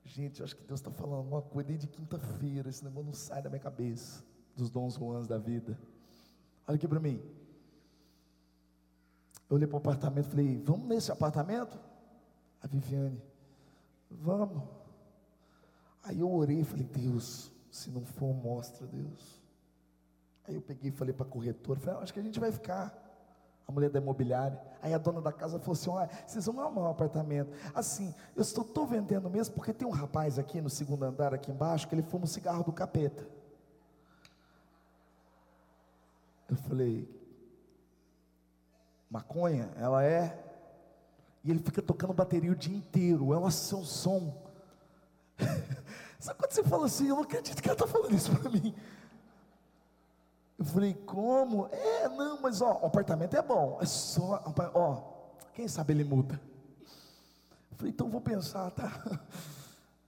Gente, 0.05 0.41
eu 0.41 0.45
acho 0.45 0.55
que 0.55 0.63
Deus 0.63 0.79
está 0.79 0.91
falando 0.91 1.17
alguma 1.17 1.43
coisa 1.43 1.69
desde 1.69 1.87
quinta-feira, 1.87 2.69
esse 2.69 2.85
negócio 2.85 3.07
não 3.07 3.15
sai 3.15 3.43
da 3.43 3.49
minha 3.49 3.61
cabeça, 3.61 4.23
dos 4.55 4.71
dons 4.71 4.95
ruins 4.95 5.27
da 5.27 5.39
vida. 5.39 5.77
Olha 6.67 6.77
aqui 6.77 6.87
para 6.87 7.01
mim. 7.01 7.38
Eu 9.49 9.57
olhei 9.57 9.67
para 9.67 9.77
o 9.77 9.79
apartamento 9.79 10.27
e 10.27 10.31
falei: 10.31 10.63
Vamos 10.65 10.87
nesse 10.89 11.11
apartamento? 11.11 11.79
A 12.63 12.67
Viviane, 12.67 13.23
vamos. 14.11 14.63
Aí 16.03 16.21
eu 16.21 16.31
orei 16.31 16.61
e 16.61 16.65
falei: 16.65 16.85
Deus, 16.85 17.51
se 17.71 17.91
não 17.91 18.05
for, 18.05 18.35
mostra, 18.35 18.87
Deus. 18.87 19.41
Aí 20.47 20.55
eu 20.55 20.61
peguei 20.61 20.91
e 20.91 20.93
falei 20.93 21.15
para 21.15 21.27
a 21.27 21.29
corretora: 21.29 21.81
falei, 21.81 22.03
Acho 22.03 22.13
que 22.13 22.21
a 22.21 22.23
gente 22.23 22.39
vai 22.39 22.53
ficar 22.53 22.93
a 23.67 23.73
mulher 23.73 23.91
da 23.91 23.99
imobiliária. 23.99 24.61
Aí 24.81 24.95
a 24.95 24.99
dona 24.99 25.21
da 25.21 25.33
casa 25.33 25.59
falou 25.59 25.73
assim: 25.73 25.91
Olha, 25.91 26.11
vocês 26.27 26.47
vão 26.47 26.61
amar 26.61 26.85
o 26.85 26.91
apartamento. 26.91 27.51
Assim, 27.75 28.15
eu 28.35 28.43
estou 28.43 28.87
vendendo 28.87 29.29
mesmo 29.31 29.55
porque 29.55 29.73
tem 29.73 29.87
um 29.87 29.93
rapaz 29.93 30.39
aqui 30.39 30.61
no 30.61 30.71
segundo 30.71 31.05
andar, 31.05 31.33
aqui 31.33 31.51
embaixo, 31.51 31.89
que 31.89 31.95
ele 31.95 32.03
fuma 32.03 32.25
um 32.25 32.29
cigarro 32.29 32.65
do 32.65 32.73
capeta. 32.73 33.27
Eu 36.49 36.57
falei: 36.57 37.18
Maconha? 39.11 39.71
Ela 39.77 40.05
é. 40.05 40.39
E 41.45 41.51
ele 41.51 41.61
fica 41.61 41.81
tocando 41.81 42.13
bateria 42.13 42.53
o 42.53 42.57
dia 42.57 42.77
inteiro. 42.77 43.33
É 43.33 43.39
um 43.39 43.51
som. 43.51 44.37
Sabe 46.19 46.39
quando 46.39 46.53
você 46.53 46.65
fala 46.65 46.87
assim? 46.87 47.09
Eu 47.09 47.17
não 47.17 47.23
acredito 47.23 47.63
que 47.63 47.69
ela 47.69 47.75
está 47.75 47.87
falando 47.87 48.15
isso 48.15 48.37
para 48.37 48.51
mim. 48.51 48.75
Eu 50.59 50.65
falei, 50.65 50.93
como? 50.93 51.69
É, 51.71 52.09
não, 52.09 52.41
mas 52.41 52.61
ó, 52.61 52.81
o 52.83 52.87
apartamento 52.87 53.37
é 53.37 53.43
bom, 53.43 53.79
é 53.81 53.87
só, 53.87 54.43
ó, 54.75 55.03
quem 55.55 55.69
sabe 55.69 55.93
ele 55.93 56.03
muda. 56.03 56.41
Eu 57.71 57.77
falei, 57.77 57.93
então 57.93 58.09
vou 58.09 58.21
pensar, 58.21 58.71
tá? 58.73 58.91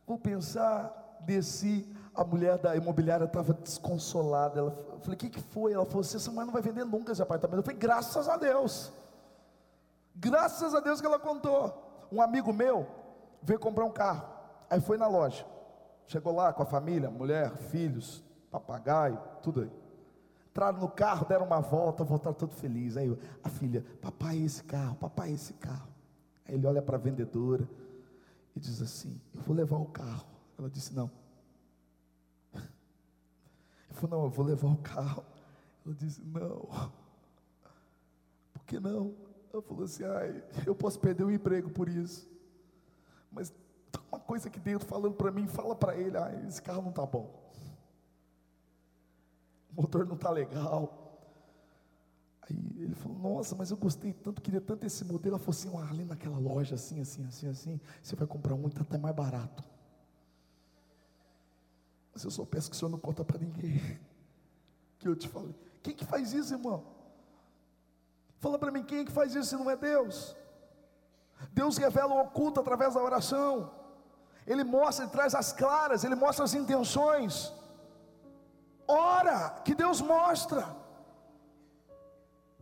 Vou 0.05 0.19
pensar, 0.19 1.21
desci, 1.21 1.87
a 2.20 2.24
mulher 2.24 2.59
da 2.59 2.76
imobiliária 2.76 3.24
estava 3.24 3.54
desconsolada. 3.54 4.61
Ela, 4.61 4.76
eu 4.92 5.00
falei, 5.00 5.14
o 5.14 5.18
que, 5.18 5.30
que 5.30 5.40
foi? 5.40 5.72
Ela 5.72 5.87
falou 5.87 6.02
assim, 6.02 6.18
essa 6.18 6.30
mulher 6.30 6.44
não 6.44 6.52
vai 6.52 6.61
vender 6.61 6.85
nunca 6.85 7.12
esse 7.12 7.22
apartamento. 7.22 7.61
Eu 7.61 7.62
falei, 7.62 7.78
graças 7.78 8.28
a 8.28 8.37
Deus. 8.37 8.92
Graças 10.14 10.74
a 10.74 10.80
Deus 10.80 11.00
que 11.00 11.06
ela 11.06 11.18
contou. 11.18 12.06
Um 12.12 12.20
amigo 12.20 12.52
meu 12.52 12.87
veio 13.42 13.59
comprar 13.59 13.87
um 13.87 13.90
carro. 13.90 14.28
Aí 14.68 14.83
foi 14.83 14.98
na 14.98 15.09
loja. 15.09 15.46
Chegou 16.06 16.35
lá 16.35 16.52
com 16.52 16.62
a 16.62 16.66
família, 16.66 17.11
mulher, 17.11 17.56
filhos, 17.56 18.22
papagaio, 18.50 19.18
tudo 19.42 19.62
aí. 19.62 19.72
Entraram 20.50 20.78
no 20.78 20.90
carro, 20.90 21.24
deram 21.24 21.46
uma 21.46 21.61
volta, 21.61 22.04
voltaram 22.04 22.37
todo 22.37 22.52
felizes. 22.52 22.98
Aí 22.98 23.18
a 23.42 23.48
filha, 23.48 23.83
papai, 24.02 24.37
esse 24.37 24.62
carro, 24.64 24.94
papai, 24.96 25.33
esse 25.33 25.54
carro. 25.54 25.88
Aí 26.46 26.54
ele 26.54 26.66
olha 26.66 26.83
para 26.83 26.96
a 26.96 27.00
vendedora 27.00 27.66
e 28.54 28.61
diz 28.61 28.83
assim: 28.83 29.18
Eu 29.33 29.40
vou 29.40 29.56
levar 29.56 29.78
o 29.78 29.87
carro. 29.87 30.26
Ela 30.59 30.68
disse: 30.68 30.92
Não. 30.94 31.19
Ele 33.90 34.00
falou: 34.00 34.18
Não, 34.18 34.24
eu 34.26 34.31
vou 34.31 34.44
levar 34.44 34.68
o 34.68 34.76
carro. 34.76 35.24
Ela 35.85 35.94
disse: 35.94 36.22
Não. 36.22 36.92
Por 38.53 38.64
que 38.66 38.81
não? 38.81 39.14
Ela 39.53 39.62
falou 39.62 39.85
assim: 39.85 40.05
Ai, 40.05 40.42
eu 40.66 40.74
posso 40.74 40.98
perder 40.98 41.24
o 41.24 41.31
emprego 41.31 41.70
por 41.70 41.88
isso. 41.88 42.29
Mas 43.31 43.50
tem 43.90 44.03
uma 44.11 44.20
coisa 44.20 44.48
aqui 44.48 44.61
dentro 44.61 44.87
falando 44.87 45.14
para 45.14 45.31
mim, 45.31 45.46
fala 45.46 45.74
para 45.74 45.96
ele: 45.96 46.16
Ai, 46.16 46.46
esse 46.46 46.62
carro 46.62 46.83
não 46.83 46.90
está 46.90 47.05
bom 47.05 47.40
o 49.76 49.83
motor 49.83 50.07
não 50.07 50.14
está 50.14 50.31
legal. 50.31 50.96
Aí 52.42 52.57
ele 52.79 52.94
falou, 52.94 53.18
nossa, 53.18 53.55
mas 53.55 53.70
eu 53.70 53.76
gostei 53.76 54.12
tanto, 54.12 54.42
queria 54.42 54.61
tanto 54.61 54.87
esse 54.87 55.05
modelo. 55.05 55.37
Ela 55.37 55.38
falou 55.38 55.50
assim, 55.50 55.70
ah, 55.76 55.90
ali 55.90 56.05
naquela 56.05 56.38
loja, 56.38 56.74
assim, 56.74 57.00
assim, 57.00 57.24
assim, 57.24 57.48
assim, 57.48 57.81
você 58.03 58.16
vai 58.16 58.26
comprar 58.26 58.55
um, 58.55 58.66
está 58.66 58.83
até 58.83 58.98
mais 58.98 59.14
barato. 59.14 59.62
Mas 62.12 62.25
eu 62.25 62.31
só 62.31 62.44
peço 62.44 62.70
que 62.70 62.77
o 62.77 62.79
senhor 62.79 62.90
não 62.90 62.99
conta 62.99 63.25
para 63.25 63.38
ninguém. 63.38 63.99
Que 64.99 65.09
eu 65.09 65.16
te 65.16 65.29
falei. 65.29 65.55
Quem 65.83 65.94
que 65.94 66.05
faz 66.05 66.35
isso, 66.35 66.53
irmão? 66.53 66.85
Fala 68.38 68.59
para 68.59 68.70
mim, 68.70 68.83
quem 68.83 68.99
é 68.99 69.05
que 69.07 69.11
faz 69.11 69.35
isso 69.35 69.49
se 69.49 69.57
não 69.57 69.70
é 69.70 69.75
Deus? 69.75 70.37
Deus 71.53 71.79
revela 71.79 72.14
o 72.14 72.20
oculto 72.20 72.61
através 72.61 72.92
da 72.92 73.03
oração. 73.03 73.70
Ele 74.46 74.62
mostra, 74.62 75.05
ele 75.05 75.12
traz 75.12 75.35
as 75.35 75.55
claras, 75.55 76.05
ele 76.05 76.14
mostra 76.14 76.44
as 76.44 76.53
intenções. 76.53 77.51
Ora, 78.87 79.61
que 79.64 79.75
Deus 79.75 80.01
mostra. 80.01 80.77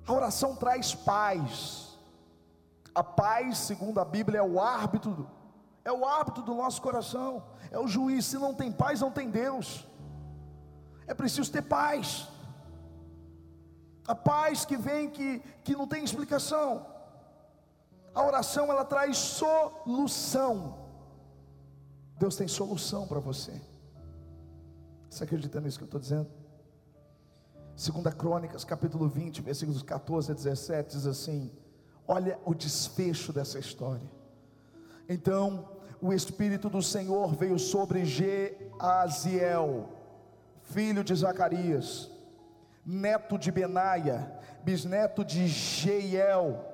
A 0.06 0.12
oração 0.12 0.54
traz 0.54 0.94
paz. 0.94 1.98
A 2.94 3.02
paz, 3.02 3.58
segundo 3.58 4.00
a 4.00 4.04
Bíblia, 4.04 4.38
é 4.38 4.42
o 4.42 4.60
árbitro, 4.60 5.28
é 5.88 5.92
o 5.92 6.04
árbitro 6.04 6.42
do 6.42 6.54
nosso 6.54 6.80
coração, 6.82 7.30
é 7.70 7.78
o 7.78 7.88
juiz. 7.88 8.26
Se 8.26 8.38
não 8.38 8.52
tem 8.54 8.70
paz, 8.70 9.00
não 9.00 9.10
tem 9.10 9.30
Deus. 9.30 9.86
É 11.06 11.14
preciso 11.14 11.50
ter 11.50 11.62
paz. 11.62 12.28
A 14.06 14.14
paz 14.14 14.64
que 14.64 14.76
vem 14.76 15.08
que, 15.10 15.40
que 15.64 15.74
não 15.74 15.86
tem 15.86 16.04
explicação. 16.04 16.86
A 18.14 18.22
oração 18.22 18.70
ela 18.70 18.84
traz 18.84 19.16
solução. 19.16 20.54
Deus 22.18 22.36
tem 22.36 22.48
solução 22.48 23.06
para 23.06 23.20
você. 23.20 23.54
Você 25.08 25.24
acredita 25.24 25.60
nisso 25.60 25.78
que 25.78 25.84
eu 25.84 25.92
estou 25.92 26.00
dizendo? 26.00 26.28
Segunda 27.74 28.12
Crônicas, 28.12 28.64
capítulo 28.64 29.08
20, 29.08 29.40
versículos 29.40 29.82
14 29.82 30.32
a 30.32 30.34
17, 30.34 30.96
diz 30.96 31.06
assim: 31.06 31.50
Olha 32.06 32.38
o 32.44 32.54
desfecho 32.54 33.32
dessa 33.32 33.58
história. 33.58 34.10
Então, 35.08 35.77
o 36.00 36.12
Espírito 36.12 36.68
do 36.68 36.82
Senhor 36.82 37.34
veio 37.34 37.58
sobre 37.58 38.04
Geaziel, 38.04 39.88
filho 40.62 41.02
de 41.02 41.14
Zacarias, 41.14 42.10
neto 42.84 43.38
de 43.38 43.50
Benaia, 43.50 44.32
bisneto 44.62 45.24
de 45.24 45.46
Jeiel, 45.48 46.64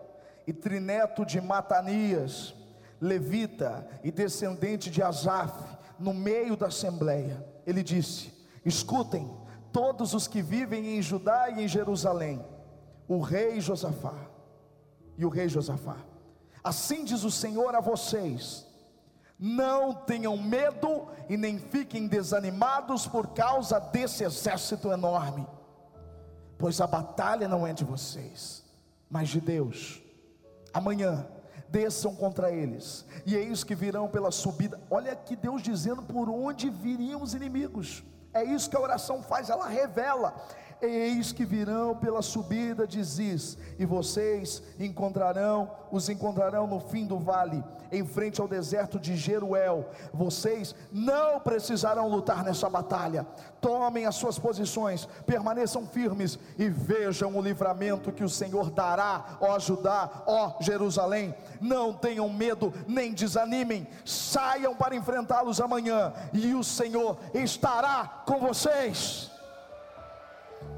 e 0.46 0.52
trineto 0.52 1.24
de 1.24 1.40
Matanias, 1.40 2.54
levita 3.00 3.86
e 4.02 4.10
descendente 4.10 4.90
de 4.90 5.02
Asaf, 5.02 5.52
no 5.98 6.12
meio 6.12 6.56
da 6.56 6.66
assembleia 6.66 7.54
ele 7.66 7.82
disse: 7.82 8.32
Escutem, 8.64 9.30
todos 9.72 10.14
os 10.14 10.28
que 10.28 10.42
vivem 10.42 10.96
em 10.96 11.02
Judá 11.02 11.48
e 11.50 11.64
em 11.64 11.68
Jerusalém, 11.68 12.44
o 13.08 13.20
rei 13.20 13.60
Josafá 13.60 14.14
e 15.16 15.24
o 15.24 15.28
rei 15.28 15.48
Josafá. 15.48 15.96
Assim 16.62 17.04
diz 17.04 17.24
o 17.24 17.30
Senhor 17.30 17.74
a 17.74 17.80
vocês: 17.80 18.66
não 19.44 19.92
tenham 19.92 20.38
medo 20.38 21.06
e 21.28 21.36
nem 21.36 21.58
fiquem 21.58 22.06
desanimados 22.06 23.06
por 23.06 23.34
causa 23.34 23.78
desse 23.78 24.24
exército 24.24 24.90
enorme, 24.90 25.46
pois 26.56 26.80
a 26.80 26.86
batalha 26.86 27.46
não 27.46 27.66
é 27.66 27.74
de 27.74 27.84
vocês, 27.84 28.64
mas 29.10 29.28
de 29.28 29.42
Deus. 29.42 30.00
Amanhã 30.72 31.26
desçam 31.68 32.16
contra 32.16 32.50
eles, 32.50 33.04
e 33.26 33.34
eis 33.34 33.62
que 33.62 33.74
virão 33.74 34.08
pela 34.08 34.30
subida. 34.30 34.80
Olha 34.90 35.12
aqui 35.12 35.36
Deus 35.36 35.60
dizendo 35.60 36.00
por 36.02 36.30
onde 36.30 36.70
viriam 36.70 37.20
os 37.20 37.34
inimigos. 37.34 38.02
É 38.32 38.42
isso 38.42 38.70
que 38.70 38.76
a 38.76 38.80
oração 38.80 39.22
faz, 39.22 39.50
ela 39.50 39.68
revela. 39.68 40.34
Eis 40.84 41.32
que 41.32 41.44
virão 41.44 41.96
pela 41.96 42.22
subida 42.22 42.86
de 42.86 43.02
Ziz, 43.02 43.56
e 43.78 43.84
vocês 43.84 44.62
encontrarão, 44.78 45.70
os 45.90 46.08
encontrarão 46.08 46.66
no 46.66 46.80
fim 46.80 47.06
do 47.06 47.18
vale, 47.18 47.62
em 47.90 48.04
frente 48.04 48.40
ao 48.40 48.48
deserto 48.48 48.98
de 48.98 49.16
Jeruel. 49.16 49.88
Vocês 50.12 50.74
não 50.92 51.40
precisarão 51.40 52.08
lutar 52.08 52.44
nessa 52.44 52.68
batalha. 52.68 53.26
Tomem 53.60 54.06
as 54.06 54.14
suas 54.14 54.38
posições, 54.38 55.08
permaneçam 55.26 55.86
firmes 55.86 56.38
e 56.58 56.68
vejam 56.68 57.36
o 57.36 57.42
livramento 57.42 58.12
que 58.12 58.24
o 58.24 58.28
Senhor 58.28 58.70
dará, 58.70 59.38
ó 59.40 59.58
Judá, 59.58 60.24
ó 60.26 60.54
Jerusalém. 60.60 61.34
Não 61.60 61.92
tenham 61.92 62.28
medo, 62.28 62.72
nem 62.86 63.12
desanimem. 63.12 63.86
Saiam 64.04 64.74
para 64.74 64.96
enfrentá-los 64.96 65.60
amanhã, 65.60 66.12
e 66.32 66.54
o 66.54 66.62
Senhor 66.62 67.18
estará 67.32 68.22
com 68.26 68.38
vocês. 68.38 69.33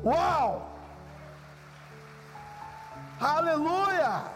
Uau! 0.03 0.63
Aleluia! 3.19 4.36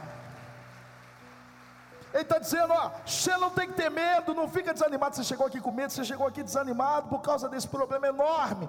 Ele 2.12 2.22
está 2.22 2.38
dizendo: 2.38 2.72
ó, 2.72 2.90
você 3.06 3.36
não 3.36 3.50
tem 3.50 3.68
que 3.68 3.74
ter 3.74 3.90
medo, 3.90 4.34
não 4.34 4.48
fica 4.48 4.72
desanimado. 4.72 5.16
Você 5.16 5.24
chegou 5.24 5.46
aqui 5.46 5.61
com 5.61 5.70
medo, 5.70 5.92
você 5.92 6.04
chegou 6.04 6.26
aqui 6.26 6.42
desanimado 6.42 7.08
por 7.08 7.20
causa 7.20 7.48
desse 7.48 7.68
problema 7.68 8.08
enorme. 8.08 8.68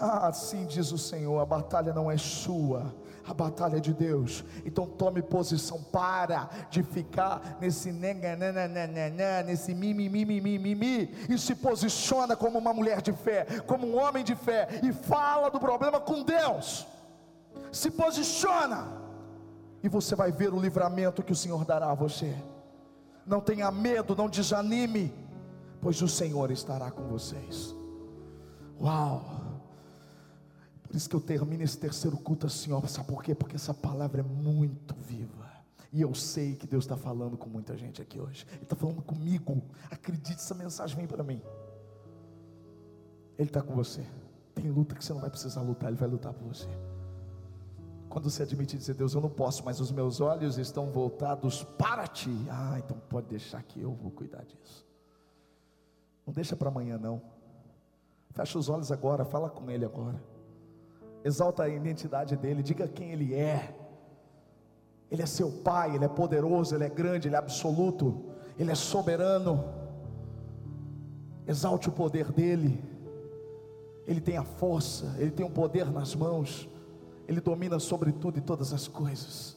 Ah, 0.00 0.28
assim 0.28 0.66
diz 0.66 0.92
o 0.92 0.98
Senhor: 0.98 1.40
a 1.40 1.46
batalha 1.46 1.92
não 1.92 2.10
é 2.10 2.16
sua, 2.16 2.94
a 3.26 3.34
batalha 3.34 3.78
é 3.78 3.80
de 3.80 3.92
Deus. 3.92 4.44
Então 4.64 4.86
tome 4.86 5.22
posição, 5.22 5.82
para 5.82 6.48
de 6.70 6.82
ficar 6.82 7.56
nesse 7.60 7.92
nesse 9.44 9.74
mimimi, 9.74 10.24
mimimi, 10.24 10.58
mimimi, 10.58 11.14
e 11.28 11.38
se 11.38 11.54
posiciona 11.54 12.36
como 12.36 12.58
uma 12.58 12.72
mulher 12.72 13.02
de 13.02 13.12
fé, 13.12 13.44
como 13.66 13.86
um 13.86 13.98
homem 14.00 14.22
de 14.22 14.34
fé, 14.34 14.80
e 14.82 14.92
fala 14.92 15.50
do 15.50 15.58
problema 15.58 16.00
com 16.00 16.22
Deus. 16.22 16.86
Se 17.72 17.90
posiciona 17.90 18.86
e 19.82 19.88
você 19.88 20.14
vai 20.14 20.32
ver 20.32 20.52
o 20.52 20.60
livramento 20.60 21.22
que 21.22 21.32
o 21.32 21.36
Senhor 21.36 21.64
dará 21.64 21.90
a 21.90 21.94
você. 21.94 22.34
Não 23.26 23.40
tenha 23.40 23.70
medo, 23.70 24.14
não 24.14 24.28
desanime, 24.28 25.12
pois 25.80 26.00
o 26.00 26.08
Senhor 26.08 26.50
estará 26.50 26.90
com 26.90 27.02
vocês. 27.08 27.74
Uau! 28.80 29.24
Por 30.82 30.94
isso 30.94 31.10
que 31.10 31.16
eu 31.16 31.20
termino 31.20 31.64
esse 31.64 31.76
terceiro 31.76 32.16
culto 32.16 32.46
assim, 32.46 32.72
ó. 32.72 32.80
Sabe 32.86 33.08
por 33.08 33.22
quê? 33.22 33.34
Porque 33.34 33.56
essa 33.56 33.74
palavra 33.74 34.20
é 34.20 34.22
muito 34.22 34.94
viva. 34.94 35.44
E 35.92 36.00
eu 36.00 36.14
sei 36.14 36.54
que 36.54 36.66
Deus 36.66 36.84
está 36.84 36.96
falando 36.96 37.36
com 37.36 37.48
muita 37.48 37.76
gente 37.76 38.00
aqui 38.00 38.20
hoje. 38.20 38.46
Ele 38.52 38.62
está 38.62 38.76
falando 38.76 39.02
comigo. 39.02 39.60
Acredite, 39.90 40.34
essa 40.34 40.54
mensagem 40.54 40.96
vem 40.96 41.06
para 41.06 41.24
mim. 41.24 41.42
Ele 43.38 43.48
está 43.48 43.60
com 43.60 43.74
você. 43.74 44.06
Tem 44.54 44.70
luta 44.70 44.94
que 44.94 45.04
você 45.04 45.12
não 45.12 45.20
vai 45.20 45.30
precisar 45.30 45.62
lutar, 45.62 45.88
Ele 45.88 45.98
vai 45.98 46.08
lutar 46.08 46.32
por 46.32 46.46
você. 46.46 46.68
Quando 48.16 48.30
você 48.30 48.44
admite 48.44 48.78
dizer, 48.78 48.94
Deus, 48.94 49.12
eu 49.12 49.20
não 49.20 49.28
posso, 49.28 49.62
mas 49.62 49.78
os 49.78 49.92
meus 49.92 50.22
olhos 50.22 50.56
estão 50.56 50.86
voltados 50.86 51.62
para 51.62 52.06
ti. 52.06 52.34
Ah, 52.48 52.76
então 52.78 52.96
pode 53.10 53.26
deixar 53.26 53.62
que 53.62 53.78
eu 53.78 53.92
vou 53.92 54.10
cuidar 54.10 54.42
disso. 54.42 54.86
Não 56.26 56.32
deixa 56.32 56.56
para 56.56 56.70
amanhã, 56.70 56.96
não. 56.96 57.20
Fecha 58.30 58.58
os 58.58 58.70
olhos 58.70 58.90
agora, 58.90 59.22
fala 59.26 59.50
com 59.50 59.70
Ele 59.70 59.84
agora. 59.84 60.18
Exalta 61.22 61.64
a 61.64 61.68
identidade 61.68 62.34
dEle, 62.38 62.62
diga 62.62 62.88
quem 62.88 63.12
Ele 63.12 63.34
é. 63.34 63.76
Ele 65.10 65.20
é 65.20 65.26
seu 65.26 65.52
Pai, 65.52 65.94
Ele 65.94 66.06
é 66.06 66.08
poderoso, 66.08 66.74
Ele 66.74 66.84
é 66.84 66.88
grande, 66.88 67.28
Ele 67.28 67.34
é 67.34 67.38
absoluto, 67.38 68.30
Ele 68.58 68.70
é 68.70 68.74
soberano. 68.74 69.62
Exalte 71.46 71.90
o 71.90 71.92
poder 71.92 72.32
dEle. 72.32 72.82
Ele 74.06 74.22
tem 74.22 74.38
a 74.38 74.42
força, 74.42 75.14
Ele 75.18 75.30
tem 75.30 75.44
o 75.44 75.50
poder 75.50 75.90
nas 75.90 76.14
mãos, 76.14 76.66
Ele 77.26 77.40
domina 77.40 77.78
sobre 77.78 78.12
tudo 78.12 78.38
e 78.38 78.40
todas 78.40 78.72
as 78.72 78.86
coisas. 78.86 79.56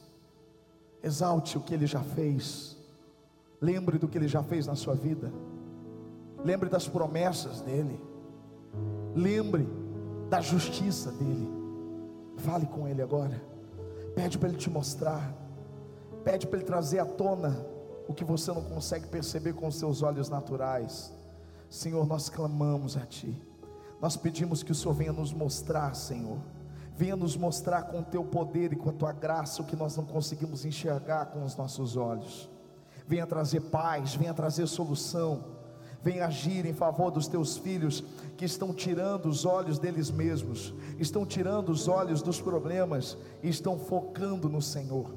Exalte 1.04 1.58
o 1.58 1.62
que 1.62 1.74
Ele 1.74 1.86
já 1.86 2.02
fez, 2.02 2.78
lembre 3.62 3.98
do 3.98 4.08
que 4.08 4.18
Ele 4.18 4.28
já 4.28 4.44
fez 4.44 4.68
na 4.68 4.76
sua 4.76 4.96
vida, 4.96 5.32
lembre 6.44 6.68
das 6.68 6.88
promessas 6.88 7.62
dEle, 7.62 8.00
lembre 9.16 9.68
da 10.30 10.42
justiça 10.42 11.12
dEle. 11.12 11.48
Fale 12.38 12.66
com 12.66 12.88
Ele 12.88 13.02
agora, 13.02 13.42
pede 14.16 14.38
para 14.38 14.50
Ele 14.50 14.58
te 14.58 14.70
mostrar, 14.70 15.34
pede 16.24 16.48
para 16.48 16.58
Ele 16.58 16.66
trazer 16.66 17.00
à 17.00 17.06
tona 17.06 17.66
o 18.08 18.14
que 18.14 18.26
você 18.26 18.52
não 18.52 18.64
consegue 18.64 19.08
perceber 19.08 19.54
com 19.54 19.68
os 19.68 19.76
seus 19.76 20.02
olhos 20.02 20.30
naturais. 20.30 21.14
Senhor, 21.70 22.08
nós 22.08 22.30
clamamos 22.30 22.98
a 22.98 23.06
Ti. 23.06 23.40
Nós 24.02 24.18
pedimos 24.18 24.64
que 24.64 24.72
o 24.72 24.76
Senhor 24.76 24.94
venha 24.94 25.14
nos 25.14 25.32
mostrar, 25.32 25.94
Senhor. 25.94 26.40
Venha 27.00 27.16
nos 27.16 27.38
mostrar 27.38 27.84
com 27.84 28.02
o 28.02 28.04
teu 28.04 28.26
poder 28.26 28.74
e 28.74 28.76
com 28.76 28.90
a 28.90 28.92
tua 28.92 29.14
graça 29.14 29.62
o 29.62 29.66
que 29.66 29.74
nós 29.74 29.96
não 29.96 30.04
conseguimos 30.04 30.66
enxergar 30.66 31.28
com 31.28 31.46
os 31.46 31.56
nossos 31.56 31.96
olhos. 31.96 32.50
Venha 33.08 33.26
trazer 33.26 33.62
paz, 33.62 34.16
venha 34.16 34.34
trazer 34.34 34.68
solução. 34.68 35.46
Venha 36.04 36.26
agir 36.26 36.66
em 36.66 36.74
favor 36.74 37.10
dos 37.10 37.26
teus 37.26 37.56
filhos 37.56 38.04
que 38.36 38.44
estão 38.44 38.74
tirando 38.74 39.28
os 39.30 39.46
olhos 39.46 39.80
deles 39.80 40.12
mesmos, 40.12 40.74
estão 40.98 41.26
tirando 41.26 41.70
os 41.70 41.88
olhos 41.88 42.22
dos 42.22 42.42
problemas 42.42 43.18
e 43.42 43.48
estão 43.48 43.80
focando 43.80 44.50
no 44.50 44.62
Senhor. 44.62 45.10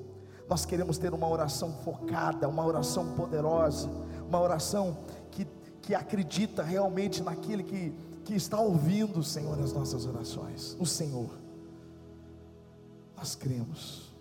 Nós 0.48 0.64
queremos 0.64 0.98
ter 0.98 1.12
uma 1.12 1.28
oração 1.28 1.72
focada, 1.84 2.48
uma 2.48 2.64
oração 2.64 3.12
poderosa, 3.16 3.90
uma 4.28 4.40
oração 4.40 4.98
que, 5.32 5.48
que 5.80 5.96
acredita 5.96 6.62
realmente 6.62 7.24
naquele 7.24 7.64
que 7.64 7.92
que 8.24 8.34
está 8.34 8.60
ouvindo, 8.60 9.20
Senhor, 9.24 9.58
as 9.58 9.72
nossas 9.72 10.06
orações, 10.06 10.76
o 10.78 10.86
Senhor. 10.86 11.41
Nós 13.22 13.36
cremos. 13.36 14.11